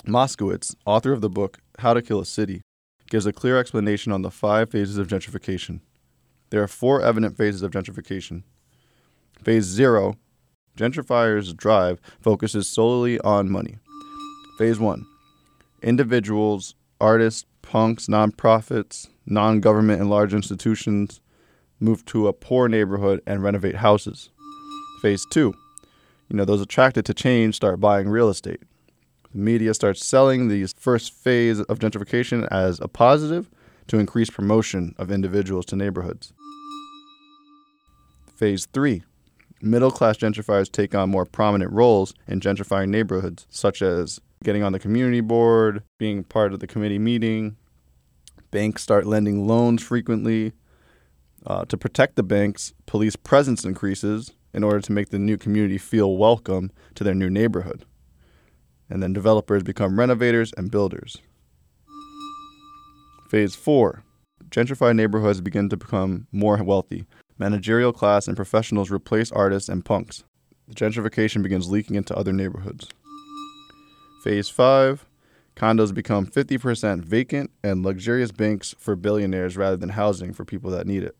Moskowitz, 0.06 0.74
author 0.84 1.12
of 1.12 1.20
the 1.20 1.30
book 1.30 1.58
How 1.78 1.94
to 1.94 2.02
Kill 2.02 2.20
a 2.20 2.26
City, 2.26 2.60
gives 3.08 3.26
a 3.26 3.32
clear 3.32 3.58
explanation 3.58 4.12
on 4.12 4.22
the 4.22 4.30
five 4.30 4.70
phases 4.70 4.98
of 4.98 5.08
gentrification. 5.08 5.80
There 6.50 6.62
are 6.62 6.68
four 6.68 7.00
evident 7.00 7.36
phases 7.36 7.62
of 7.62 7.70
gentrification. 7.70 8.42
Phase 9.42 9.64
zero, 9.64 10.16
gentrifiers' 10.76 11.56
drive 11.56 12.00
focuses 12.20 12.68
solely 12.68 13.18
on 13.20 13.50
money. 13.50 13.78
Phase 14.58 14.78
one, 14.78 15.06
individuals 15.82 16.74
artists, 17.00 17.44
punks, 17.62 18.06
nonprofits, 18.06 19.08
non 19.26 19.60
government, 19.60 20.00
and 20.00 20.10
large 20.10 20.34
institutions 20.34 21.20
move 21.80 22.04
to 22.06 22.28
a 22.28 22.32
poor 22.32 22.68
neighborhood 22.68 23.20
and 23.26 23.42
renovate 23.42 23.76
houses. 23.76 24.30
Phase 25.02 25.26
two, 25.30 25.54
you 26.28 26.36
know, 26.36 26.44
those 26.44 26.60
attracted 26.60 27.04
to 27.06 27.14
change 27.14 27.56
start 27.56 27.80
buying 27.80 28.08
real 28.08 28.28
estate. 28.28 28.60
The 29.32 29.38
media 29.38 29.74
starts 29.74 30.04
selling 30.04 30.48
the 30.48 30.66
first 30.78 31.12
phase 31.12 31.60
of 31.60 31.78
gentrification 31.78 32.48
as 32.50 32.80
a 32.80 32.88
positive 32.88 33.50
to 33.88 33.98
increase 33.98 34.30
promotion 34.30 34.94
of 34.98 35.10
individuals 35.10 35.66
to 35.66 35.76
neighborhoods. 35.76 36.32
Phase 38.36 38.66
three, 38.72 39.02
middle 39.62 39.90
class 39.90 40.16
gentrifiers 40.16 40.70
take 40.70 40.94
on 40.94 41.10
more 41.10 41.24
prominent 41.24 41.72
roles 41.72 42.14
in 42.26 42.40
gentrifying 42.40 42.88
neighborhoods, 42.88 43.46
such 43.48 43.82
as 43.82 44.20
getting 44.42 44.62
on 44.62 44.72
the 44.72 44.78
community 44.78 45.20
board, 45.20 45.82
being 45.98 46.24
part 46.24 46.52
of 46.52 46.60
the 46.60 46.66
committee 46.66 46.98
meeting. 46.98 47.56
Banks 48.50 48.82
start 48.82 49.06
lending 49.06 49.46
loans 49.46 49.82
frequently. 49.82 50.52
Uh, 51.46 51.64
to 51.66 51.76
protect 51.76 52.16
the 52.16 52.24
banks, 52.24 52.74
police 52.86 53.14
presence 53.14 53.64
increases 53.64 54.32
in 54.52 54.64
order 54.64 54.80
to 54.80 54.92
make 54.92 55.10
the 55.10 55.18
new 55.18 55.36
community 55.36 55.78
feel 55.78 56.16
welcome 56.16 56.72
to 56.94 57.04
their 57.04 57.14
new 57.14 57.30
neighborhood. 57.30 57.84
And 58.90 59.02
then 59.02 59.12
developers 59.12 59.62
become 59.62 59.98
renovators 59.98 60.52
and 60.56 60.70
builders. 60.70 61.18
Phase 63.28 63.54
4 63.54 64.02
Gentrified 64.50 64.96
neighborhoods 64.96 65.40
begin 65.40 65.68
to 65.68 65.76
become 65.76 66.26
more 66.32 66.62
wealthy. 66.62 67.04
Managerial 67.38 67.92
class 67.92 68.26
and 68.26 68.36
professionals 68.36 68.90
replace 68.90 69.30
artists 69.30 69.68
and 69.68 69.84
punks. 69.84 70.24
The 70.68 70.74
gentrification 70.74 71.42
begins 71.42 71.70
leaking 71.70 71.96
into 71.96 72.16
other 72.16 72.32
neighborhoods. 72.32 72.88
Phase 74.24 74.48
5 74.48 75.06
Condos 75.54 75.94
become 75.94 76.26
50% 76.26 77.04
vacant 77.04 77.50
and 77.62 77.82
luxurious 77.82 78.30
banks 78.30 78.74
for 78.78 78.94
billionaires 78.94 79.56
rather 79.56 79.76
than 79.76 79.90
housing 79.90 80.32
for 80.32 80.44
people 80.44 80.70
that 80.70 80.86
need 80.86 81.02
it. 81.02 81.16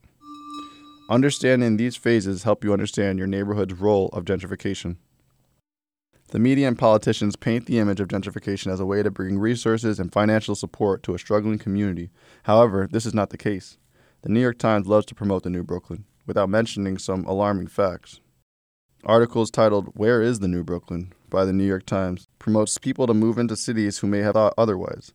Understanding 1.09 1.77
these 1.77 1.95
phases 1.95 2.43
help 2.43 2.65
you 2.65 2.73
understand 2.73 3.19
your 3.19 3.29
neighborhood's 3.29 3.75
role 3.75 4.09
of 4.09 4.25
gentrification. 4.25 4.97
The 6.33 6.41
media 6.41 6.67
and 6.67 6.77
politicians 6.77 7.37
paint 7.37 7.67
the 7.67 7.79
image 7.79 8.01
of 8.01 8.09
gentrification 8.09 8.73
as 8.73 8.81
a 8.81 8.87
way 8.87 9.05
to 9.05 9.11
bring 9.13 9.39
resources 9.39 10.01
and 10.01 10.13
financial 10.13 10.57
support 10.57 11.05
to 11.05 11.15
a 11.15 11.19
struggling 11.19 11.59
community. 11.59 12.11
However, 12.43 12.89
this 12.91 13.07
is 13.07 13.15
not 13.15 13.31
the 13.31 13.39
case. 13.39 13.79
The 14.23 14.31
New 14.31 14.41
York 14.41 14.59
Times 14.59 14.89
loves 14.89 15.07
to 15.07 15.15
promote 15.15 15.45
the 15.45 15.51
New 15.51 15.63
Brooklyn 15.63 16.07
without 16.27 16.49
mentioning 16.49 16.99
some 16.99 17.25
alarming 17.25 17.69
facts. 17.69 18.21
Articles 19.05 19.53
titled 19.53 19.93
Where 19.95 20.21
is 20.21 20.41
the 20.41 20.49
New 20.49 20.65
Brooklyn 20.65 21.13
by 21.31 21.45
the 21.45 21.53
New 21.53 21.67
York 21.67 21.87
Times 21.87 22.27
promotes 22.41 22.79
people 22.79 23.07
to 23.07 23.15
move 23.15 23.39
into 23.39 23.55
cities 23.55 23.99
who 23.99 24.09
may 24.09 24.19
have 24.19 24.35
thought 24.35 24.55
otherwise. 24.59 25.13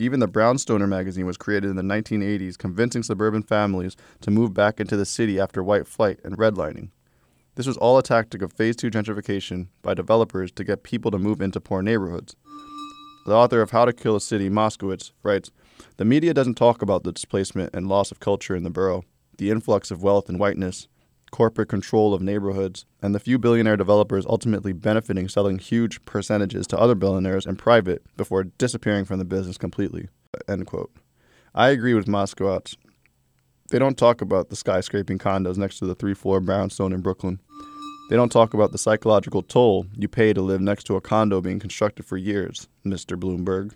Even 0.00 0.20
the 0.20 0.28
Brownstoner 0.28 0.88
magazine 0.88 1.26
was 1.26 1.36
created 1.36 1.70
in 1.70 1.76
the 1.76 1.82
1980s, 1.82 2.56
convincing 2.56 3.02
suburban 3.02 3.42
families 3.42 3.96
to 4.20 4.30
move 4.30 4.54
back 4.54 4.78
into 4.78 4.96
the 4.96 5.04
city 5.04 5.40
after 5.40 5.62
white 5.62 5.88
flight 5.88 6.20
and 6.24 6.38
redlining. 6.38 6.90
This 7.56 7.66
was 7.66 7.76
all 7.76 7.98
a 7.98 8.02
tactic 8.02 8.40
of 8.40 8.52
Phase 8.52 8.76
2 8.76 8.90
gentrification 8.92 9.66
by 9.82 9.94
developers 9.94 10.52
to 10.52 10.62
get 10.62 10.84
people 10.84 11.10
to 11.10 11.18
move 11.18 11.40
into 11.40 11.60
poor 11.60 11.82
neighborhoods. 11.82 12.36
The 13.26 13.34
author 13.34 13.60
of 13.60 13.72
How 13.72 13.84
to 13.84 13.92
Kill 13.92 14.14
a 14.14 14.20
City, 14.20 14.48
Moskowitz, 14.48 15.10
writes 15.24 15.50
The 15.96 16.04
media 16.04 16.32
doesn't 16.32 16.54
talk 16.54 16.80
about 16.80 17.02
the 17.02 17.12
displacement 17.12 17.74
and 17.74 17.88
loss 17.88 18.12
of 18.12 18.20
culture 18.20 18.54
in 18.54 18.62
the 18.62 18.70
borough, 18.70 19.02
the 19.36 19.50
influx 19.50 19.90
of 19.90 20.04
wealth 20.04 20.28
and 20.28 20.38
whiteness, 20.38 20.86
corporate 21.30 21.68
control 21.68 22.14
of 22.14 22.22
neighborhoods, 22.22 22.84
and 23.02 23.14
the 23.14 23.20
few 23.20 23.38
billionaire 23.38 23.76
developers 23.76 24.26
ultimately 24.26 24.72
benefiting 24.72 25.28
selling 25.28 25.58
huge 25.58 26.04
percentages 26.04 26.66
to 26.68 26.78
other 26.78 26.94
billionaires 26.94 27.46
in 27.46 27.56
private 27.56 28.02
before 28.16 28.44
disappearing 28.44 29.04
from 29.04 29.18
the 29.18 29.24
business 29.24 29.58
completely. 29.58 30.08
End 30.48 30.66
quote. 30.66 30.90
I 31.54 31.68
agree 31.68 31.94
with 31.94 32.06
Moskowitz. 32.06 32.76
They 33.70 33.78
don't 33.78 33.98
talk 33.98 34.20
about 34.20 34.48
the 34.48 34.56
skyscraping 34.56 35.18
condos 35.18 35.58
next 35.58 35.78
to 35.78 35.86
the 35.86 35.94
three 35.94 36.14
floor 36.14 36.40
brownstone 36.40 36.92
in 36.92 37.00
Brooklyn. 37.00 37.40
They 38.08 38.16
don't 38.16 38.32
talk 38.32 38.54
about 38.54 38.72
the 38.72 38.78
psychological 38.78 39.42
toll 39.42 39.86
you 39.94 40.08
pay 40.08 40.32
to 40.32 40.40
live 40.40 40.62
next 40.62 40.84
to 40.84 40.96
a 40.96 41.00
condo 41.00 41.42
being 41.42 41.58
constructed 41.58 42.06
for 42.06 42.16
years, 42.16 42.68
Mr. 42.86 43.18
Bloomberg. 43.18 43.72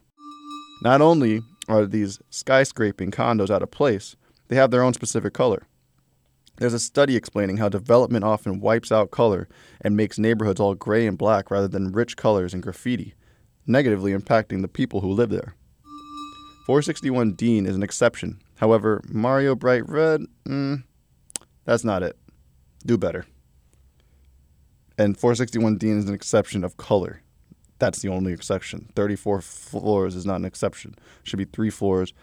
Not 0.82 1.02
only 1.02 1.42
are 1.68 1.84
these 1.84 2.18
skyscraping 2.30 3.12
condos 3.12 3.50
out 3.50 3.62
of 3.62 3.70
place, 3.70 4.16
they 4.48 4.56
have 4.56 4.70
their 4.70 4.82
own 4.82 4.94
specific 4.94 5.34
color. 5.34 5.66
There's 6.62 6.74
a 6.74 6.78
study 6.78 7.16
explaining 7.16 7.56
how 7.56 7.68
development 7.68 8.24
often 8.24 8.60
wipes 8.60 8.92
out 8.92 9.10
color 9.10 9.48
and 9.80 9.96
makes 9.96 10.16
neighborhoods 10.16 10.60
all 10.60 10.76
gray 10.76 11.08
and 11.08 11.18
black 11.18 11.50
rather 11.50 11.66
than 11.66 11.90
rich 11.90 12.16
colors 12.16 12.54
and 12.54 12.62
graffiti, 12.62 13.14
negatively 13.66 14.12
impacting 14.12 14.62
the 14.62 14.68
people 14.68 15.00
who 15.00 15.10
live 15.10 15.30
there. 15.30 15.56
461 16.66 17.32
Dean 17.32 17.66
is 17.66 17.74
an 17.74 17.82
exception. 17.82 18.40
However, 18.58 19.02
Mario 19.08 19.56
Bright 19.56 19.88
Red, 19.88 20.20
mm, 20.46 20.84
that's 21.64 21.82
not 21.82 22.04
it. 22.04 22.16
Do 22.86 22.96
better. 22.96 23.26
And 24.96 25.18
461 25.18 25.78
Dean 25.78 25.98
is 25.98 26.08
an 26.08 26.14
exception 26.14 26.62
of 26.62 26.76
color. 26.76 27.22
That's 27.80 28.02
the 28.02 28.08
only 28.08 28.32
exception. 28.32 28.88
34 28.94 29.40
floors 29.40 30.14
is 30.14 30.24
not 30.24 30.36
an 30.36 30.44
exception. 30.44 30.94
Should 31.24 31.38
be 31.38 31.44
three 31.44 31.70
floors, 31.70 32.14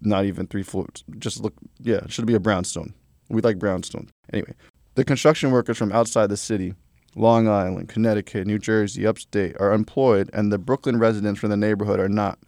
not 0.00 0.24
even 0.24 0.46
three 0.46 0.62
floors. 0.62 1.04
Just 1.18 1.42
look, 1.42 1.52
yeah, 1.78 1.96
it 1.96 2.12
should 2.12 2.24
be 2.24 2.32
a 2.32 2.40
brownstone. 2.40 2.94
We 3.28 3.42
like 3.42 3.58
brownstone. 3.58 4.08
Anyway, 4.32 4.54
the 4.94 5.04
construction 5.04 5.50
workers 5.50 5.78
from 5.78 5.92
outside 5.92 6.28
the 6.28 6.36
city, 6.36 6.74
Long 7.14 7.48
Island, 7.48 7.88
Connecticut, 7.88 8.46
New 8.46 8.58
Jersey, 8.58 9.06
upstate, 9.06 9.56
are 9.60 9.72
employed, 9.72 10.30
and 10.32 10.52
the 10.52 10.58
Brooklyn 10.58 10.98
residents 10.98 11.40
from 11.40 11.50
the 11.50 11.56
neighborhood 11.56 12.00
are 12.00 12.08
not, 12.08 12.38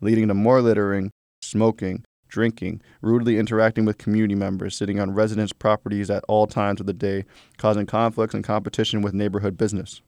leading 0.00 0.28
to 0.28 0.34
more 0.34 0.62
littering, 0.62 1.10
smoking, 1.42 2.04
drinking, 2.28 2.82
rudely 3.02 3.38
interacting 3.38 3.84
with 3.84 3.98
community 3.98 4.34
members, 4.34 4.76
sitting 4.76 4.98
on 4.98 5.14
residents' 5.14 5.52
properties 5.52 6.10
at 6.10 6.24
all 6.28 6.46
times 6.46 6.80
of 6.80 6.86
the 6.86 6.92
day, 6.92 7.24
causing 7.56 7.86
conflicts 7.86 8.34
and 8.34 8.44
competition 8.44 9.02
with 9.02 9.14
neighborhood 9.14 9.56
business. 9.56 10.00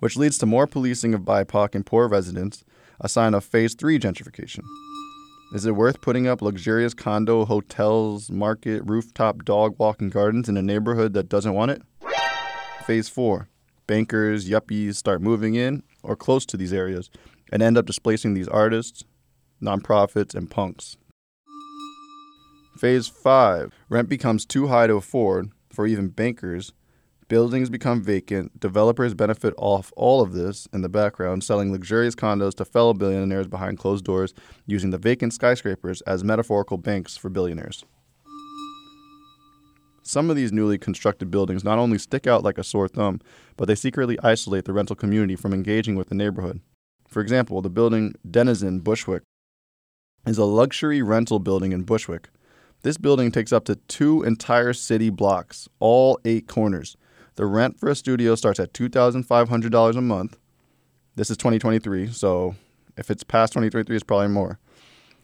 Which 0.00 0.16
leads 0.16 0.38
to 0.38 0.46
more 0.46 0.66
policing 0.66 1.14
of 1.14 1.22
BIPOC 1.22 1.74
and 1.74 1.84
poor 1.84 2.08
residents, 2.08 2.64
a 3.00 3.08
sign 3.08 3.34
of 3.34 3.44
Phase 3.44 3.74
3 3.74 3.98
gentrification. 3.98 4.62
Is 5.50 5.64
it 5.64 5.74
worth 5.74 6.02
putting 6.02 6.26
up 6.26 6.42
luxurious 6.42 6.92
condo, 6.92 7.46
hotels, 7.46 8.30
market, 8.30 8.82
rooftop 8.84 9.46
dog 9.46 9.76
walking 9.78 10.10
gardens 10.10 10.46
in 10.46 10.58
a 10.58 10.62
neighborhood 10.62 11.14
that 11.14 11.30
doesn't 11.30 11.54
want 11.54 11.70
it? 11.70 11.82
Phase 12.84 13.08
4 13.08 13.48
Bankers, 13.86 14.46
yuppies 14.46 14.96
start 14.96 15.22
moving 15.22 15.54
in 15.54 15.84
or 16.02 16.16
close 16.16 16.44
to 16.44 16.58
these 16.58 16.74
areas 16.74 17.08
and 17.50 17.62
end 17.62 17.78
up 17.78 17.86
displacing 17.86 18.34
these 18.34 18.46
artists, 18.46 19.04
nonprofits, 19.62 20.34
and 20.34 20.50
punks. 20.50 20.98
Phase 22.76 23.08
5 23.08 23.72
Rent 23.88 24.10
becomes 24.10 24.44
too 24.44 24.66
high 24.66 24.86
to 24.86 24.96
afford 24.96 25.50
for 25.72 25.86
even 25.86 26.08
bankers 26.08 26.74
Buildings 27.28 27.68
become 27.68 28.02
vacant. 28.02 28.58
Developers 28.58 29.12
benefit 29.12 29.52
off 29.58 29.92
all 29.98 30.22
of 30.22 30.32
this 30.32 30.66
in 30.72 30.80
the 30.80 30.88
background, 30.88 31.44
selling 31.44 31.70
luxurious 31.70 32.14
condos 32.14 32.54
to 32.54 32.64
fellow 32.64 32.94
billionaires 32.94 33.46
behind 33.46 33.78
closed 33.78 34.06
doors, 34.06 34.32
using 34.64 34.88
the 34.88 34.96
vacant 34.96 35.34
skyscrapers 35.34 36.00
as 36.02 36.24
metaphorical 36.24 36.78
banks 36.78 37.18
for 37.18 37.28
billionaires. 37.28 37.84
Some 40.02 40.30
of 40.30 40.36
these 40.36 40.52
newly 40.52 40.78
constructed 40.78 41.30
buildings 41.30 41.62
not 41.62 41.78
only 41.78 41.98
stick 41.98 42.26
out 42.26 42.42
like 42.42 42.56
a 42.56 42.64
sore 42.64 42.88
thumb, 42.88 43.20
but 43.58 43.68
they 43.68 43.74
secretly 43.74 44.18
isolate 44.22 44.64
the 44.64 44.72
rental 44.72 44.96
community 44.96 45.36
from 45.36 45.52
engaging 45.52 45.96
with 45.96 46.08
the 46.08 46.14
neighborhood. 46.14 46.62
For 47.06 47.20
example, 47.20 47.60
the 47.60 47.68
building 47.68 48.14
Denizen 48.28 48.80
Bushwick 48.80 49.22
is 50.26 50.38
a 50.38 50.46
luxury 50.46 51.02
rental 51.02 51.40
building 51.40 51.72
in 51.72 51.82
Bushwick. 51.82 52.30
This 52.84 52.96
building 52.96 53.30
takes 53.30 53.52
up 53.52 53.66
to 53.66 53.76
two 53.76 54.22
entire 54.22 54.72
city 54.72 55.10
blocks, 55.10 55.68
all 55.78 56.18
eight 56.24 56.48
corners. 56.48 56.96
The 57.38 57.46
rent 57.46 57.78
for 57.78 57.88
a 57.88 57.94
studio 57.94 58.34
starts 58.34 58.58
at 58.58 58.72
$2,500 58.72 59.96
a 59.96 60.00
month. 60.00 60.36
This 61.14 61.30
is 61.30 61.36
2023, 61.36 62.08
so 62.08 62.56
if 62.96 63.12
it's 63.12 63.22
past 63.22 63.52
2023, 63.52 63.94
it's 63.94 64.02
probably 64.02 64.26
more. 64.26 64.58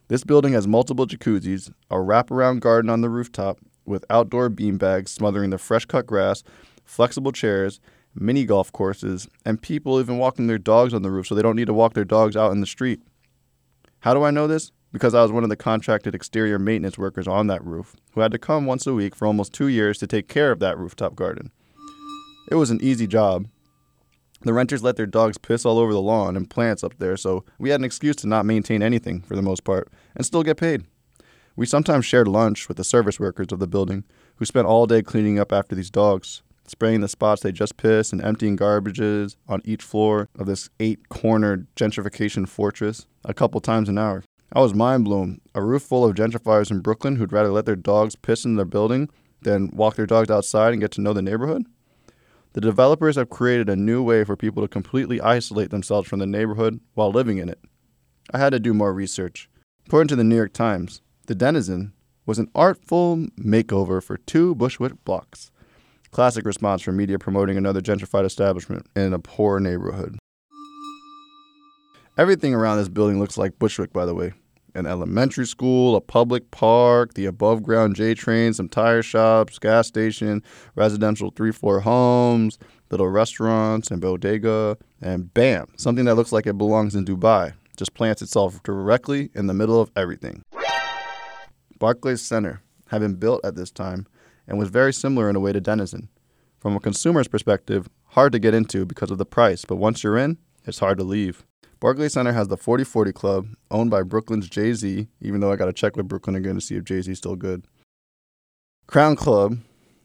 This 0.06 0.22
building 0.22 0.52
has 0.52 0.68
multiple 0.68 1.08
jacuzzis, 1.08 1.72
a 1.90 1.96
wraparound 1.96 2.60
garden 2.60 2.88
on 2.88 3.00
the 3.00 3.08
rooftop 3.08 3.58
with 3.84 4.04
outdoor 4.10 4.48
beanbags 4.48 5.08
smothering 5.08 5.50
the 5.50 5.58
fresh 5.58 5.86
cut 5.86 6.06
grass, 6.06 6.44
flexible 6.84 7.32
chairs, 7.32 7.80
mini 8.14 8.44
golf 8.44 8.70
courses, 8.70 9.26
and 9.44 9.60
people 9.60 9.98
even 9.98 10.16
walking 10.16 10.46
their 10.46 10.56
dogs 10.56 10.94
on 10.94 11.02
the 11.02 11.10
roof 11.10 11.26
so 11.26 11.34
they 11.34 11.42
don't 11.42 11.56
need 11.56 11.66
to 11.66 11.74
walk 11.74 11.94
their 11.94 12.04
dogs 12.04 12.36
out 12.36 12.52
in 12.52 12.60
the 12.60 12.64
street. 12.64 13.00
How 14.02 14.14
do 14.14 14.22
I 14.22 14.30
know 14.30 14.46
this? 14.46 14.70
Because 14.92 15.14
I 15.14 15.22
was 15.22 15.32
one 15.32 15.42
of 15.42 15.50
the 15.50 15.56
contracted 15.56 16.14
exterior 16.14 16.60
maintenance 16.60 16.96
workers 16.96 17.26
on 17.26 17.48
that 17.48 17.64
roof 17.64 17.96
who 18.12 18.20
had 18.20 18.30
to 18.30 18.38
come 18.38 18.66
once 18.66 18.86
a 18.86 18.94
week 18.94 19.16
for 19.16 19.26
almost 19.26 19.52
two 19.52 19.66
years 19.66 19.98
to 19.98 20.06
take 20.06 20.28
care 20.28 20.52
of 20.52 20.60
that 20.60 20.78
rooftop 20.78 21.16
garden. 21.16 21.50
It 22.48 22.56
was 22.56 22.70
an 22.70 22.82
easy 22.82 23.06
job. 23.06 23.46
The 24.42 24.52
renters 24.52 24.82
let 24.82 24.96
their 24.96 25.06
dogs 25.06 25.38
piss 25.38 25.64
all 25.64 25.78
over 25.78 25.92
the 25.92 26.02
lawn 26.02 26.36
and 26.36 26.50
plants 26.50 26.84
up 26.84 26.98
there, 26.98 27.16
so 27.16 27.44
we 27.58 27.70
had 27.70 27.80
an 27.80 27.84
excuse 27.84 28.16
to 28.16 28.26
not 28.26 28.44
maintain 28.44 28.82
anything 28.82 29.22
for 29.22 29.36
the 29.36 29.42
most 29.42 29.64
part 29.64 29.90
and 30.14 30.26
still 30.26 30.42
get 30.42 30.58
paid. 30.58 30.84
We 31.56 31.64
sometimes 31.66 32.04
shared 32.04 32.28
lunch 32.28 32.68
with 32.68 32.76
the 32.76 32.84
service 32.84 33.18
workers 33.18 33.52
of 33.52 33.60
the 33.60 33.66
building 33.66 34.04
who 34.36 34.44
spent 34.44 34.66
all 34.66 34.86
day 34.86 35.02
cleaning 35.02 35.38
up 35.38 35.52
after 35.52 35.74
these 35.74 35.90
dogs, 35.90 36.42
spraying 36.66 37.00
the 37.00 37.08
spots 37.08 37.42
they 37.42 37.52
just 37.52 37.76
pissed 37.76 38.12
and 38.12 38.22
emptying 38.22 38.56
garbages 38.56 39.36
on 39.48 39.62
each 39.64 39.82
floor 39.82 40.28
of 40.38 40.46
this 40.46 40.68
eight 40.80 41.08
cornered 41.08 41.66
gentrification 41.76 42.46
fortress 42.46 43.06
a 43.24 43.32
couple 43.32 43.60
times 43.60 43.88
an 43.88 43.98
hour. 43.98 44.22
I 44.52 44.60
was 44.60 44.74
mind 44.74 45.04
blown. 45.04 45.40
A 45.54 45.62
roof 45.62 45.82
full 45.82 46.04
of 46.04 46.14
gentrifiers 46.14 46.70
in 46.70 46.80
Brooklyn 46.80 47.16
who'd 47.16 47.32
rather 47.32 47.50
let 47.50 47.64
their 47.64 47.76
dogs 47.76 48.14
piss 48.14 48.44
in 48.44 48.56
their 48.56 48.64
building 48.64 49.08
than 49.42 49.70
walk 49.74 49.96
their 49.96 50.06
dogs 50.06 50.30
outside 50.30 50.72
and 50.72 50.80
get 50.80 50.90
to 50.92 51.00
know 51.00 51.12
the 51.12 51.22
neighborhood? 51.22 51.64
The 52.54 52.60
developers 52.60 53.16
have 53.16 53.30
created 53.30 53.68
a 53.68 53.74
new 53.74 54.00
way 54.00 54.22
for 54.22 54.36
people 54.36 54.62
to 54.62 54.68
completely 54.68 55.20
isolate 55.20 55.70
themselves 55.70 56.08
from 56.08 56.20
the 56.20 56.26
neighborhood 56.26 56.78
while 56.94 57.10
living 57.10 57.38
in 57.38 57.48
it. 57.48 57.58
I 58.32 58.38
had 58.38 58.50
to 58.50 58.60
do 58.60 58.72
more 58.72 58.94
research. 58.94 59.50
According 59.86 60.08
to 60.08 60.16
the 60.16 60.22
New 60.22 60.36
York 60.36 60.52
Times, 60.52 61.02
the 61.26 61.34
Denizen 61.34 61.92
was 62.26 62.38
an 62.38 62.48
artful 62.54 63.26
makeover 63.38 64.00
for 64.00 64.18
two 64.18 64.54
Bushwick 64.54 65.04
blocks. 65.04 65.50
Classic 66.12 66.46
response 66.46 66.80
from 66.80 66.96
media 66.96 67.18
promoting 67.18 67.56
another 67.56 67.80
gentrified 67.80 68.24
establishment 68.24 68.86
in 68.94 69.12
a 69.12 69.18
poor 69.18 69.58
neighborhood. 69.58 70.16
Everything 72.16 72.54
around 72.54 72.78
this 72.78 72.88
building 72.88 73.18
looks 73.18 73.36
like 73.36 73.58
Bushwick, 73.58 73.92
by 73.92 74.06
the 74.06 74.14
way. 74.14 74.32
An 74.74 74.86
elementary 74.86 75.46
school, 75.46 75.94
a 75.94 76.00
public 76.00 76.50
park, 76.50 77.14
the 77.14 77.26
above 77.26 77.62
ground 77.62 77.94
J 77.94 78.14
train, 78.14 78.52
some 78.52 78.68
tire 78.68 79.02
shops, 79.02 79.58
gas 79.58 79.86
station, 79.86 80.42
residential 80.74 81.30
three 81.30 81.52
floor 81.52 81.80
homes, 81.80 82.58
little 82.90 83.08
restaurants 83.08 83.90
and 83.90 84.00
bodega, 84.00 84.76
and 85.00 85.32
bam, 85.32 85.68
something 85.76 86.04
that 86.06 86.16
looks 86.16 86.32
like 86.32 86.46
it 86.46 86.58
belongs 86.58 86.94
in 86.94 87.04
Dubai 87.04 87.54
just 87.76 87.94
plants 87.94 88.22
itself 88.22 88.62
directly 88.62 89.30
in 89.34 89.46
the 89.46 89.54
middle 89.54 89.80
of 89.80 89.90
everything. 89.96 90.42
Barclays 91.78 92.22
Center 92.22 92.62
had 92.88 93.00
been 93.00 93.14
built 93.14 93.44
at 93.44 93.56
this 93.56 93.70
time 93.70 94.06
and 94.46 94.58
was 94.58 94.68
very 94.68 94.92
similar 94.92 95.28
in 95.28 95.36
a 95.36 95.40
way 95.40 95.52
to 95.52 95.60
Denizen. 95.60 96.08
From 96.60 96.76
a 96.76 96.80
consumer's 96.80 97.28
perspective, 97.28 97.88
hard 98.10 98.32
to 98.32 98.38
get 98.38 98.54
into 98.54 98.86
because 98.86 99.10
of 99.10 99.18
the 99.18 99.26
price, 99.26 99.64
but 99.64 99.76
once 99.76 100.04
you're 100.04 100.16
in, 100.16 100.38
it's 100.64 100.78
hard 100.78 100.98
to 100.98 101.04
leave. 101.04 101.44
Barclays 101.84 102.14
Center 102.14 102.32
has 102.32 102.48
the 102.48 102.56
4040 102.56 103.12
Club, 103.12 103.46
owned 103.70 103.90
by 103.90 104.02
Brooklyn's 104.02 104.48
Jay 104.48 104.72
Z, 104.72 105.06
even 105.20 105.40
though 105.42 105.52
I 105.52 105.56
got 105.56 105.66
to 105.66 105.72
check 105.74 105.96
with 105.96 106.08
Brooklyn 106.08 106.34
again 106.34 106.54
to 106.54 106.60
see 106.62 106.76
if 106.76 106.84
Jay 106.84 107.02
Z 107.02 107.12
is 107.12 107.18
still 107.18 107.36
good. 107.36 107.66
Crown 108.86 109.16
Club, 109.16 109.58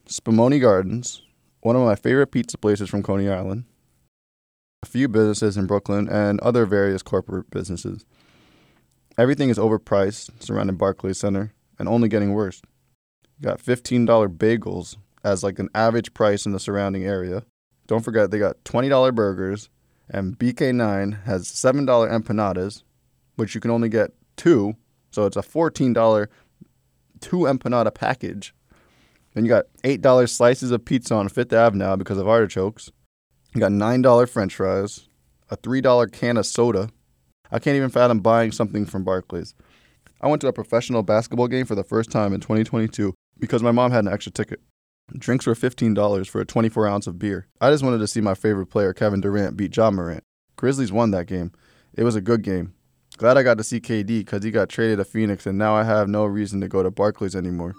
Spumoni 0.05 0.59
Gardens, 0.59 1.21
one 1.61 1.77
of 1.77 1.81
my 1.81 1.95
favorite 1.95 2.31
pizza 2.33 2.57
places 2.57 2.89
from 2.89 3.01
Coney 3.01 3.29
Island, 3.29 3.63
a 4.83 4.87
few 4.87 5.07
businesses 5.07 5.55
in 5.55 5.67
Brooklyn, 5.67 6.09
and 6.09 6.41
other 6.41 6.65
various 6.65 7.01
corporate 7.01 7.49
businesses. 7.49 8.03
Everything 9.17 9.47
is 9.49 9.57
overpriced 9.57 10.31
surrounding 10.43 10.75
Barclays 10.75 11.19
Center 11.19 11.53
and 11.79 11.87
only 11.87 12.09
getting 12.09 12.33
worse. 12.33 12.61
You 13.39 13.45
got 13.45 13.63
$15 13.63 14.05
bagels 14.35 14.97
as 15.23 15.45
like 15.45 15.59
an 15.59 15.69
average 15.73 16.13
price 16.13 16.45
in 16.45 16.51
the 16.51 16.59
surrounding 16.59 17.05
area. 17.05 17.45
Don't 17.87 18.03
forget 18.03 18.31
they 18.31 18.37
got 18.37 18.65
$20 18.65 19.15
burgers, 19.15 19.69
and 20.09 20.37
BK9 20.37 21.23
has 21.23 21.43
$7 21.47 21.85
empanadas, 21.85 22.83
which 23.35 23.55
you 23.55 23.61
can 23.61 23.71
only 23.71 23.89
get 23.89 24.11
two. 24.35 24.75
So 25.11 25.25
it's 25.25 25.37
a 25.37 25.41
$14 25.41 26.27
two 27.19 27.37
empanada 27.37 27.93
package. 27.93 28.53
Then 29.33 29.45
you 29.45 29.49
got 29.49 29.65
$8 29.83 30.29
slices 30.29 30.71
of 30.71 30.85
pizza 30.85 31.15
on 31.15 31.29
Fifth 31.29 31.53
Ave 31.53 31.77
now 31.77 31.95
because 31.95 32.17
of 32.17 32.27
artichokes. 32.27 32.91
You 33.53 33.59
got 33.59 33.71
$9 33.71 34.29
french 34.29 34.55
fries, 34.55 35.07
a 35.49 35.57
$3 35.57 36.11
can 36.11 36.37
of 36.37 36.45
soda. 36.45 36.89
I 37.51 37.59
can't 37.59 37.75
even 37.75 37.89
fathom 37.89 38.19
buying 38.19 38.51
something 38.51 38.85
from 38.85 39.03
Barclays. 39.03 39.55
I 40.21 40.27
went 40.27 40.41
to 40.41 40.47
a 40.47 40.53
professional 40.53 41.03
basketball 41.03 41.47
game 41.47 41.65
for 41.65 41.75
the 41.75 41.83
first 41.83 42.11
time 42.11 42.33
in 42.33 42.41
2022 42.41 43.13
because 43.39 43.63
my 43.63 43.71
mom 43.71 43.91
had 43.91 44.05
an 44.05 44.13
extra 44.13 44.31
ticket. 44.31 44.59
Drinks 45.17 45.47
were 45.47 45.55
$15 45.55 46.27
for 46.27 46.41
a 46.41 46.45
24 46.45 46.87
ounce 46.87 47.07
of 47.07 47.17
beer. 47.17 47.47
I 47.59 47.71
just 47.71 47.83
wanted 47.83 47.99
to 47.99 48.07
see 48.07 48.21
my 48.21 48.35
favorite 48.35 48.67
player, 48.67 48.93
Kevin 48.93 49.21
Durant, 49.21 49.57
beat 49.57 49.75
Ja 49.75 49.89
Morant. 49.89 50.23
Grizzlies 50.55 50.91
won 50.91 51.11
that 51.11 51.25
game. 51.25 51.51
It 51.93 52.03
was 52.03 52.15
a 52.15 52.21
good 52.21 52.43
game. 52.43 52.73
Glad 53.17 53.37
I 53.37 53.43
got 53.43 53.57
to 53.57 53.63
see 53.63 53.81
KD 53.81 54.07
because 54.19 54.43
he 54.43 54.51
got 54.51 54.69
traded 54.69 54.97
to 54.99 55.05
Phoenix 55.05 55.45
and 55.45 55.57
now 55.57 55.75
I 55.75 55.83
have 55.83 56.07
no 56.07 56.25
reason 56.25 56.61
to 56.61 56.67
go 56.67 56.83
to 56.83 56.91
Barclays 56.91 57.35
anymore. 57.35 57.75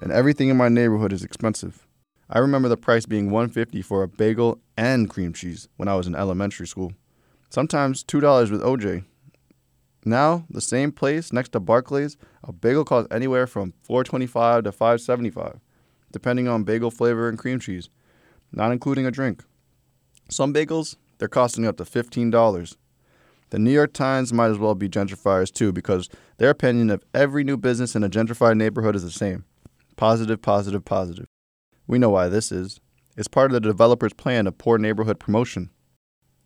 And 0.00 0.10
everything 0.10 0.48
in 0.48 0.56
my 0.56 0.68
neighborhood 0.68 1.12
is 1.12 1.22
expensive. 1.22 1.86
I 2.28 2.38
remember 2.38 2.68
the 2.68 2.76
price 2.76 3.06
being 3.06 3.30
150 3.30 3.82
for 3.82 4.02
a 4.02 4.08
bagel 4.08 4.60
and 4.76 5.08
cream 5.08 5.32
cheese 5.32 5.68
when 5.76 5.88
I 5.88 5.94
was 5.94 6.06
in 6.06 6.14
elementary 6.14 6.66
school. 6.66 6.92
Sometimes 7.50 8.02
$2 8.04 8.50
with 8.50 8.62
OJ. 8.62 9.04
Now, 10.04 10.44
the 10.50 10.60
same 10.60 10.90
place 10.90 11.32
next 11.32 11.50
to 11.50 11.60
Barclays, 11.60 12.16
a 12.42 12.52
bagel 12.52 12.84
costs 12.84 13.14
anywhere 13.14 13.46
from 13.46 13.74
425 13.84 14.64
to 14.64 14.72
575 14.72 15.60
depending 16.12 16.48
on 16.48 16.64
bagel 16.64 16.90
flavor 16.90 17.28
and 17.28 17.38
cream 17.38 17.58
cheese, 17.58 17.88
not 18.52 18.72
including 18.72 19.06
a 19.06 19.10
drink. 19.10 19.42
Some 20.28 20.54
bagels, 20.54 20.96
they're 21.18 21.28
costing 21.28 21.66
up 21.66 21.76
to 21.78 21.84
$15. 21.84 22.76
The 23.50 23.58
New 23.58 23.70
York 23.70 23.92
Times 23.92 24.32
might 24.32 24.50
as 24.50 24.58
well 24.58 24.74
be 24.74 24.88
gentrifiers 24.88 25.52
too 25.52 25.72
because 25.72 26.08
their 26.38 26.50
opinion 26.50 26.90
of 26.90 27.04
every 27.12 27.44
new 27.44 27.56
business 27.56 27.94
in 27.94 28.02
a 28.02 28.08
gentrified 28.08 28.56
neighborhood 28.56 28.96
is 28.96 29.02
the 29.02 29.10
same 29.10 29.44
positive, 29.96 30.40
positive, 30.40 30.84
positive. 30.84 31.26
We 31.86 31.98
know 31.98 32.10
why 32.10 32.28
this 32.28 32.50
is. 32.50 32.80
It's 33.16 33.28
part 33.28 33.50
of 33.50 33.52
the 33.52 33.60
developer's 33.60 34.14
plan 34.14 34.46
of 34.46 34.56
poor 34.56 34.78
neighborhood 34.78 35.20
promotion. 35.20 35.70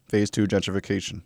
Phase 0.08 0.30
2 0.30 0.46
gentrification. 0.46 1.22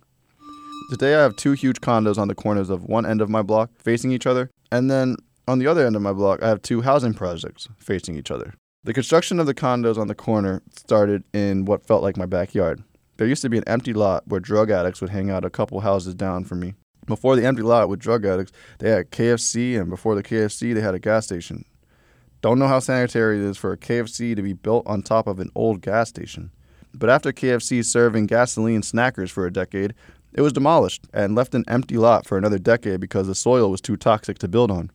Today 0.91 1.15
I 1.15 1.21
have 1.21 1.35
two 1.35 1.53
huge 1.53 1.81
condos 1.81 2.17
on 2.17 2.27
the 2.27 2.35
corners 2.35 2.69
of 2.69 2.83
one 2.83 3.05
end 3.05 3.21
of 3.21 3.29
my 3.29 3.41
block 3.41 3.71
facing 3.77 4.11
each 4.11 4.27
other, 4.27 4.51
and 4.71 4.89
then 4.89 5.15
on 5.47 5.59
the 5.59 5.67
other 5.67 5.85
end 5.85 5.95
of 5.95 6.01
my 6.01 6.13
block, 6.13 6.41
I 6.41 6.47
have 6.47 6.61
two 6.61 6.81
housing 6.81 7.13
projects 7.13 7.67
facing 7.77 8.17
each 8.17 8.31
other. 8.31 8.53
The 8.83 8.93
construction 8.93 9.39
of 9.39 9.45
the 9.45 9.53
condos 9.53 9.97
on 9.97 10.07
the 10.07 10.15
corner 10.15 10.61
started 10.75 11.23
in 11.33 11.65
what 11.65 11.85
felt 11.85 12.03
like 12.03 12.17
my 12.17 12.25
backyard. 12.25 12.83
There 13.17 13.27
used 13.27 13.43
to 13.43 13.49
be 13.49 13.57
an 13.57 13.67
empty 13.67 13.93
lot 13.93 14.27
where 14.27 14.39
drug 14.39 14.71
addicts 14.71 15.01
would 15.01 15.11
hang 15.11 15.29
out 15.29 15.45
a 15.45 15.49
couple 15.49 15.79
houses 15.81 16.15
down 16.15 16.45
from 16.45 16.59
me. 16.59 16.73
Before 17.05 17.35
the 17.35 17.45
empty 17.45 17.61
lot 17.61 17.89
with 17.89 17.99
drug 17.99 18.25
addicts, 18.25 18.51
they 18.79 18.89
had 18.89 18.99
a 18.99 19.03
KFC, 19.03 19.79
and 19.79 19.89
before 19.89 20.15
the 20.15 20.23
KFC, 20.23 20.73
they 20.73 20.81
had 20.81 20.95
a 20.95 20.99
gas 20.99 21.25
station. 21.25 21.65
Don't 22.41 22.57
know 22.57 22.67
how 22.67 22.79
sanitary 22.79 23.37
it 23.37 23.43
is 23.43 23.57
for 23.57 23.71
a 23.71 23.77
KFC 23.77 24.35
to 24.35 24.41
be 24.41 24.53
built 24.53 24.87
on 24.87 25.03
top 25.03 25.27
of 25.27 25.39
an 25.39 25.51
old 25.53 25.81
gas 25.81 26.09
station. 26.09 26.51
But 26.93 27.09
after 27.09 27.31
KFC 27.31 27.85
serving 27.85 28.25
gasoline 28.27 28.81
snackers 28.81 29.29
for 29.29 29.45
a 29.45 29.53
decade, 29.53 29.93
it 30.33 30.41
was 30.41 30.53
demolished 30.53 31.07
and 31.13 31.35
left 31.35 31.53
an 31.53 31.65
empty 31.67 31.97
lot 31.97 32.25
for 32.25 32.37
another 32.37 32.57
decade 32.57 32.99
because 32.99 33.27
the 33.27 33.35
soil 33.35 33.69
was 33.69 33.81
too 33.81 33.97
toxic 33.97 34.39
to 34.39 34.47
build 34.47 34.71
on 34.71 34.91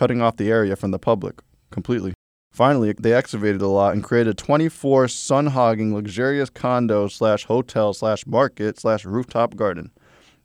cutting 0.00 0.22
off 0.22 0.38
the 0.38 0.50
area 0.50 0.74
from 0.74 0.92
the 0.92 0.98
public 0.98 1.40
completely. 1.70 2.14
Finally, 2.50 2.94
they 2.98 3.12
excavated 3.12 3.60
the 3.60 3.68
lot 3.68 3.92
and 3.92 4.02
created 4.02 4.30
a 4.30 4.34
24 4.34 5.08
sun 5.08 5.48
hogging 5.48 5.94
luxurious 5.94 6.48
condo 6.48 7.06
slash 7.06 7.44
hotel 7.44 7.92
slash 7.92 8.26
market 8.26 8.80
slash 8.80 9.04
rooftop 9.04 9.56
garden. 9.56 9.90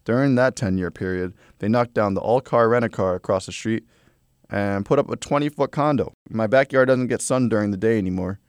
During 0.03 0.35
that 0.35 0.57
10 0.57 0.77
year 0.77 0.91
period, 0.91 1.33
they 1.59 1.69
knocked 1.69 1.93
down 1.93 2.15
the 2.15 2.19
all 2.19 2.41
car 2.41 2.67
rent 2.67 2.83
a 2.83 2.89
car 2.89 3.15
across 3.15 3.45
the 3.45 3.53
street 3.53 3.85
and 4.49 4.85
put 4.85 4.99
up 4.99 5.09
a 5.09 5.15
20 5.15 5.47
foot 5.47 5.71
condo. 5.71 6.11
My 6.29 6.47
backyard 6.47 6.89
doesn't 6.89 7.07
get 7.07 7.21
sun 7.21 7.47
during 7.47 7.71
the 7.71 7.77
day 7.77 7.97
anymore. 7.97 8.41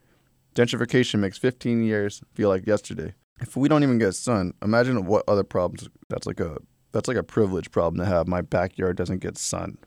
Gentrification 0.56 1.20
makes 1.20 1.38
15 1.38 1.84
years 1.84 2.20
feel 2.34 2.48
like 2.48 2.66
yesterday. 2.66 3.14
If 3.40 3.56
we 3.56 3.68
don't 3.68 3.84
even 3.84 3.98
get 3.98 4.16
sun, 4.16 4.54
imagine 4.60 5.06
what 5.06 5.22
other 5.28 5.44
problems 5.44 5.88
that's 6.08 6.26
like 6.26 6.40
a 6.40 6.58
that's 6.90 7.06
like 7.06 7.16
a 7.16 7.22
privilege 7.22 7.70
problem 7.70 8.00
to 8.00 8.10
have. 8.10 8.26
My 8.26 8.40
backyard 8.40 8.96
doesn't 8.96 9.20
get 9.20 9.38
sun. 9.38 9.78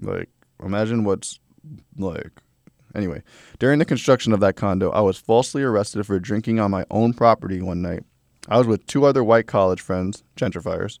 Like, 0.00 0.28
imagine 0.62 1.04
what's 1.04 1.38
like. 1.96 2.32
Anyway, 2.94 3.22
during 3.58 3.78
the 3.78 3.84
construction 3.84 4.32
of 4.32 4.40
that 4.40 4.56
condo, 4.56 4.90
I 4.90 5.00
was 5.00 5.16
falsely 5.16 5.62
arrested 5.62 6.04
for 6.06 6.18
drinking 6.18 6.58
on 6.58 6.70
my 6.70 6.84
own 6.90 7.12
property 7.14 7.62
one 7.62 7.82
night. 7.82 8.02
I 8.48 8.58
was 8.58 8.66
with 8.66 8.86
two 8.86 9.04
other 9.04 9.22
white 9.22 9.46
college 9.46 9.80
friends, 9.80 10.24
gentrifiers, 10.36 10.98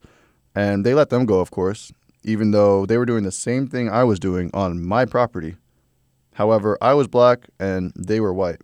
and 0.54 0.84
they 0.84 0.94
let 0.94 1.10
them 1.10 1.26
go, 1.26 1.40
of 1.40 1.50
course, 1.50 1.92
even 2.22 2.52
though 2.52 2.86
they 2.86 2.98
were 2.98 3.06
doing 3.06 3.24
the 3.24 3.32
same 3.32 3.66
thing 3.66 3.88
I 3.88 4.04
was 4.04 4.20
doing 4.20 4.50
on 4.54 4.84
my 4.84 5.04
property. 5.04 5.56
However, 6.34 6.78
I 6.80 6.94
was 6.94 7.08
black 7.08 7.48
and 7.58 7.92
they 7.96 8.20
were 8.20 8.32
white. 8.32 8.60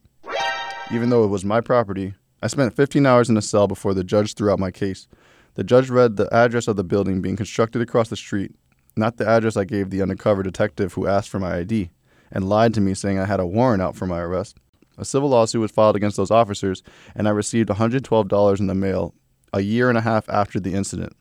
Even 0.93 1.11
though 1.11 1.25
it 1.25 1.29
was 1.29 1.45
my 1.45 1.61
property, 1.61 2.15
I 2.43 2.47
spent 2.47 2.77
15 2.77 3.07
hours 3.07 3.29
in 3.29 3.37
a 3.37 3.43
cell 3.43 3.67
before 3.67 3.93
the 3.93 4.05
judge 4.05 4.35
threw 4.35 4.53
out 4.53 4.61
my 4.61 4.71
case. 4.71 5.09
The 5.55 5.65
judge 5.65 5.91
read 5.91 6.17
the 6.17 6.33
address 6.33 6.69
of 6.69 6.77
the 6.77 6.85
building 6.85 7.21
being 7.21 7.37
constructed 7.37 7.83
across 7.83 8.09
the 8.09 8.17
street, 8.17 8.55
not 8.97 9.19
the 9.19 9.29
address 9.29 9.57
I 9.57 9.65
gave 9.65 9.91
the 9.91 10.03
undercover 10.03 10.43
detective 10.43 10.95
who 10.95 11.07
asked 11.07 11.29
for 11.29 11.39
my 11.39 11.59
ID 11.59 11.91
and 12.33 12.49
lied 12.49 12.75
to 12.75 12.81
me 12.81 12.95
saying 12.95 13.19
I 13.19 13.27
had 13.27 13.41
a 13.41 13.47
warrant 13.47 13.83
out 13.83 13.97
for 13.97 14.07
my 14.07 14.21
arrest. 14.21 14.57
A 14.99 15.05
civil 15.05 15.29
lawsuit 15.29 15.61
was 15.61 15.71
filed 15.71 15.97
against 15.97 16.17
those 16.17 16.31
officers, 16.31 16.83
and 17.15 17.29
I 17.29 17.33
received 17.33 17.69
$112 17.69 18.61
in 18.61 18.67
the 18.67 18.75
mail 18.75 19.15
a 19.53 19.61
year 19.61 19.89
and 19.89 19.99
a 19.99 20.03
half 20.03 20.29
after 20.29 20.59
the 20.59 20.75
incident. 20.75 21.15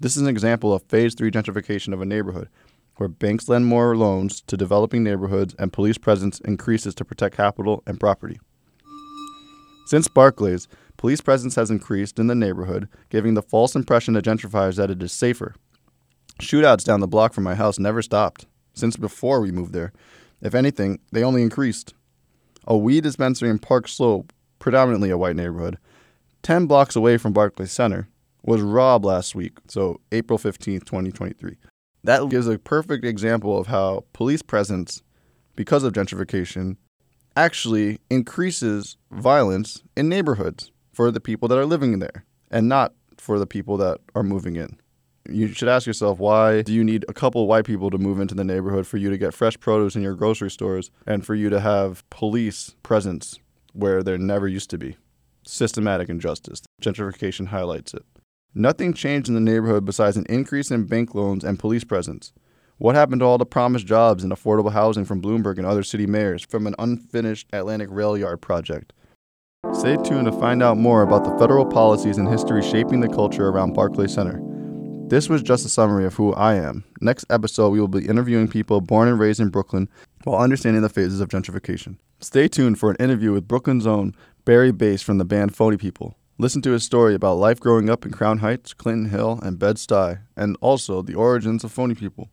This 0.00 0.16
is 0.16 0.22
an 0.22 0.28
example 0.28 0.72
of 0.72 0.82
phase 0.82 1.14
three 1.14 1.30
gentrification 1.30 1.92
of 1.92 2.00
a 2.00 2.06
neighborhood, 2.06 2.48
where 2.96 3.08
banks 3.08 3.48
lend 3.48 3.66
more 3.66 3.96
loans 3.96 4.40
to 4.42 4.56
developing 4.56 5.02
neighborhoods 5.02 5.54
and 5.58 5.72
police 5.72 5.98
presence 5.98 6.40
increases 6.40 6.94
to 6.96 7.04
protect 7.04 7.36
capital 7.36 7.82
and 7.86 8.00
property. 8.00 8.40
Since 9.86 10.08
Barclays, 10.08 10.66
police 10.96 11.20
presence 11.20 11.54
has 11.54 11.70
increased 11.70 12.18
in 12.18 12.26
the 12.26 12.34
neighborhood, 12.34 12.88
giving 13.10 13.34
the 13.34 13.42
false 13.42 13.76
impression 13.76 14.14
to 14.14 14.22
gentrifiers 14.22 14.76
that 14.76 14.90
it 14.90 15.02
is 15.02 15.12
safer. 15.12 15.54
Shootouts 16.40 16.84
down 16.84 17.00
the 17.00 17.06
block 17.06 17.32
from 17.32 17.44
my 17.44 17.54
house 17.54 17.78
never 17.78 18.02
stopped 18.02 18.46
since 18.74 18.96
before 18.96 19.40
we 19.40 19.52
moved 19.52 19.72
there. 19.72 19.92
If 20.42 20.54
anything, 20.54 20.98
they 21.12 21.22
only 21.22 21.42
increased. 21.42 21.94
A 22.66 22.76
weed 22.76 23.02
dispensary 23.02 23.50
in 23.50 23.58
Park 23.58 23.88
Slope, 23.88 24.32
predominantly 24.58 25.10
a 25.10 25.18
white 25.18 25.36
neighborhood, 25.36 25.78
10 26.42 26.66
blocks 26.66 26.96
away 26.96 27.18
from 27.18 27.32
Barclays 27.32 27.72
Center, 27.72 28.08
was 28.42 28.60
robbed 28.60 29.04
last 29.04 29.34
week, 29.34 29.58
so 29.68 30.00
April 30.12 30.38
15th, 30.38 30.84
2023. 30.84 31.56
That 32.02 32.28
gives 32.28 32.46
a 32.46 32.58
perfect 32.58 33.04
example 33.04 33.58
of 33.58 33.68
how 33.68 34.04
police 34.12 34.42
presence, 34.42 35.02
because 35.56 35.84
of 35.84 35.94
gentrification, 35.94 36.76
actually 37.36 38.00
increases 38.10 38.96
violence 39.10 39.82
in 39.96 40.08
neighborhoods 40.08 40.70
for 40.92 41.10
the 41.10 41.20
people 41.20 41.48
that 41.48 41.58
are 41.58 41.66
living 41.66 41.98
there 41.98 42.24
and 42.50 42.68
not 42.68 42.92
for 43.16 43.38
the 43.38 43.46
people 43.46 43.76
that 43.78 44.00
are 44.14 44.22
moving 44.22 44.56
in. 44.56 44.76
You 45.28 45.48
should 45.48 45.68
ask 45.68 45.86
yourself 45.86 46.18
why 46.18 46.60
do 46.60 46.72
you 46.72 46.84
need 46.84 47.06
a 47.08 47.14
couple 47.14 47.46
white 47.46 47.64
people 47.64 47.88
to 47.90 47.96
move 47.96 48.20
into 48.20 48.34
the 48.34 48.44
neighborhood 48.44 48.86
for 48.86 48.98
you 48.98 49.08
to 49.08 49.16
get 49.16 49.32
fresh 49.32 49.58
produce 49.58 49.96
in 49.96 50.02
your 50.02 50.14
grocery 50.14 50.50
stores 50.50 50.90
and 51.06 51.24
for 51.24 51.34
you 51.34 51.48
to 51.48 51.60
have 51.60 52.08
police 52.10 52.76
presence 52.82 53.38
where 53.72 54.02
there 54.02 54.18
never 54.18 54.46
used 54.46 54.68
to 54.70 54.78
be? 54.78 54.96
Systematic 55.46 56.10
injustice. 56.10 56.60
Gentrification 56.82 57.46
highlights 57.46 57.94
it. 57.94 58.04
Nothing 58.54 58.92
changed 58.92 59.28
in 59.28 59.34
the 59.34 59.40
neighborhood 59.40 59.86
besides 59.86 60.16
an 60.16 60.26
increase 60.28 60.70
in 60.70 60.84
bank 60.84 61.14
loans 61.14 61.42
and 61.42 61.58
police 61.58 61.84
presence. 61.84 62.32
What 62.76 62.94
happened 62.94 63.20
to 63.20 63.24
all 63.24 63.38
the 63.38 63.46
promised 63.46 63.86
jobs 63.86 64.24
and 64.24 64.32
affordable 64.32 64.72
housing 64.72 65.06
from 65.06 65.22
Bloomberg 65.22 65.56
and 65.56 65.66
other 65.66 65.82
city 65.82 66.06
mayors 66.06 66.44
from 66.44 66.66
an 66.66 66.74
unfinished 66.78 67.48
Atlantic 67.52 67.88
rail 67.90 68.18
yard 68.18 68.42
project? 68.42 68.92
Stay 69.72 69.96
tuned 69.96 70.26
to 70.26 70.32
find 70.32 70.62
out 70.62 70.76
more 70.76 71.02
about 71.02 71.24
the 71.24 71.36
federal 71.38 71.64
policies 71.64 72.18
and 72.18 72.28
history 72.28 72.62
shaping 72.62 73.00
the 73.00 73.08
culture 73.08 73.48
around 73.48 73.72
Barclay 73.72 74.06
Center. 74.06 74.53
This 75.08 75.28
was 75.28 75.42
just 75.42 75.66
a 75.66 75.68
summary 75.68 76.06
of 76.06 76.14
who 76.14 76.32
I 76.32 76.54
am. 76.54 76.82
Next 77.00 77.26
episode, 77.28 77.68
we 77.70 77.78
will 77.78 77.88
be 77.88 78.06
interviewing 78.06 78.48
people 78.48 78.80
born 78.80 79.06
and 79.06 79.18
raised 79.18 79.38
in 79.38 79.50
Brooklyn 79.50 79.88
while 80.24 80.40
understanding 80.40 80.80
the 80.80 80.88
phases 80.88 81.20
of 81.20 81.28
gentrification. 81.28 81.98
Stay 82.20 82.48
tuned 82.48 82.78
for 82.78 82.90
an 82.90 82.96
interview 82.98 83.30
with 83.32 83.46
Brooklyn's 83.46 83.86
own 83.86 84.14
Bari 84.46 84.72
Bass 84.72 85.02
from 85.02 85.18
the 85.18 85.24
band 85.24 85.54
Phony 85.54 85.76
People. 85.76 86.16
Listen 86.38 86.62
to 86.62 86.70
his 86.72 86.84
story 86.84 87.14
about 87.14 87.34
life 87.34 87.60
growing 87.60 87.90
up 87.90 88.04
in 88.04 88.12
Crown 88.12 88.38
Heights, 88.38 88.72
Clinton 88.72 89.10
Hill, 89.10 89.38
and 89.42 89.58
Bed-Stuy, 89.58 90.20
and 90.36 90.56
also 90.60 91.02
the 91.02 91.14
origins 91.14 91.62
of 91.62 91.70
phony 91.70 91.94
people. 91.94 92.30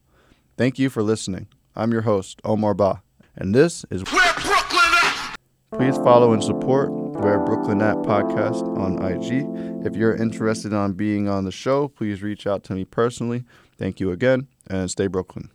Thank 0.57 0.79
you 0.79 0.89
for 0.89 1.03
listening. 1.03 1.49
I'm 1.75 1.91
your 1.91 2.01
host, 2.01 2.41
Omar 2.43 2.73
Ba, 2.73 3.03
and 3.35 3.53
this 3.53 3.85
is 3.91 4.01
Where 4.11 4.33
Brooklyn 4.33 4.79
at? 5.03 5.35
Please 5.73 5.97
follow 5.97 6.33
and 6.33 6.43
support 6.43 6.89
Where 6.91 7.39
Brooklyn 7.39 7.81
At 7.81 7.97
podcast 7.97 8.65
on 8.77 9.03
IG. 9.03 9.45
If 9.83 9.95
you're 9.95 10.15
interested 10.15 10.73
on 10.73 10.93
being 10.93 11.27
on 11.27 11.43
the 11.43 11.51
show, 11.51 11.87
please 11.87 12.21
reach 12.21 12.45
out 12.45 12.63
to 12.65 12.73
me 12.73 12.85
personally. 12.85 13.45
Thank 13.79 13.99
you 13.99 14.11
again, 14.11 14.47
and 14.67 14.91
stay 14.91 15.07
Brooklyn. 15.07 15.49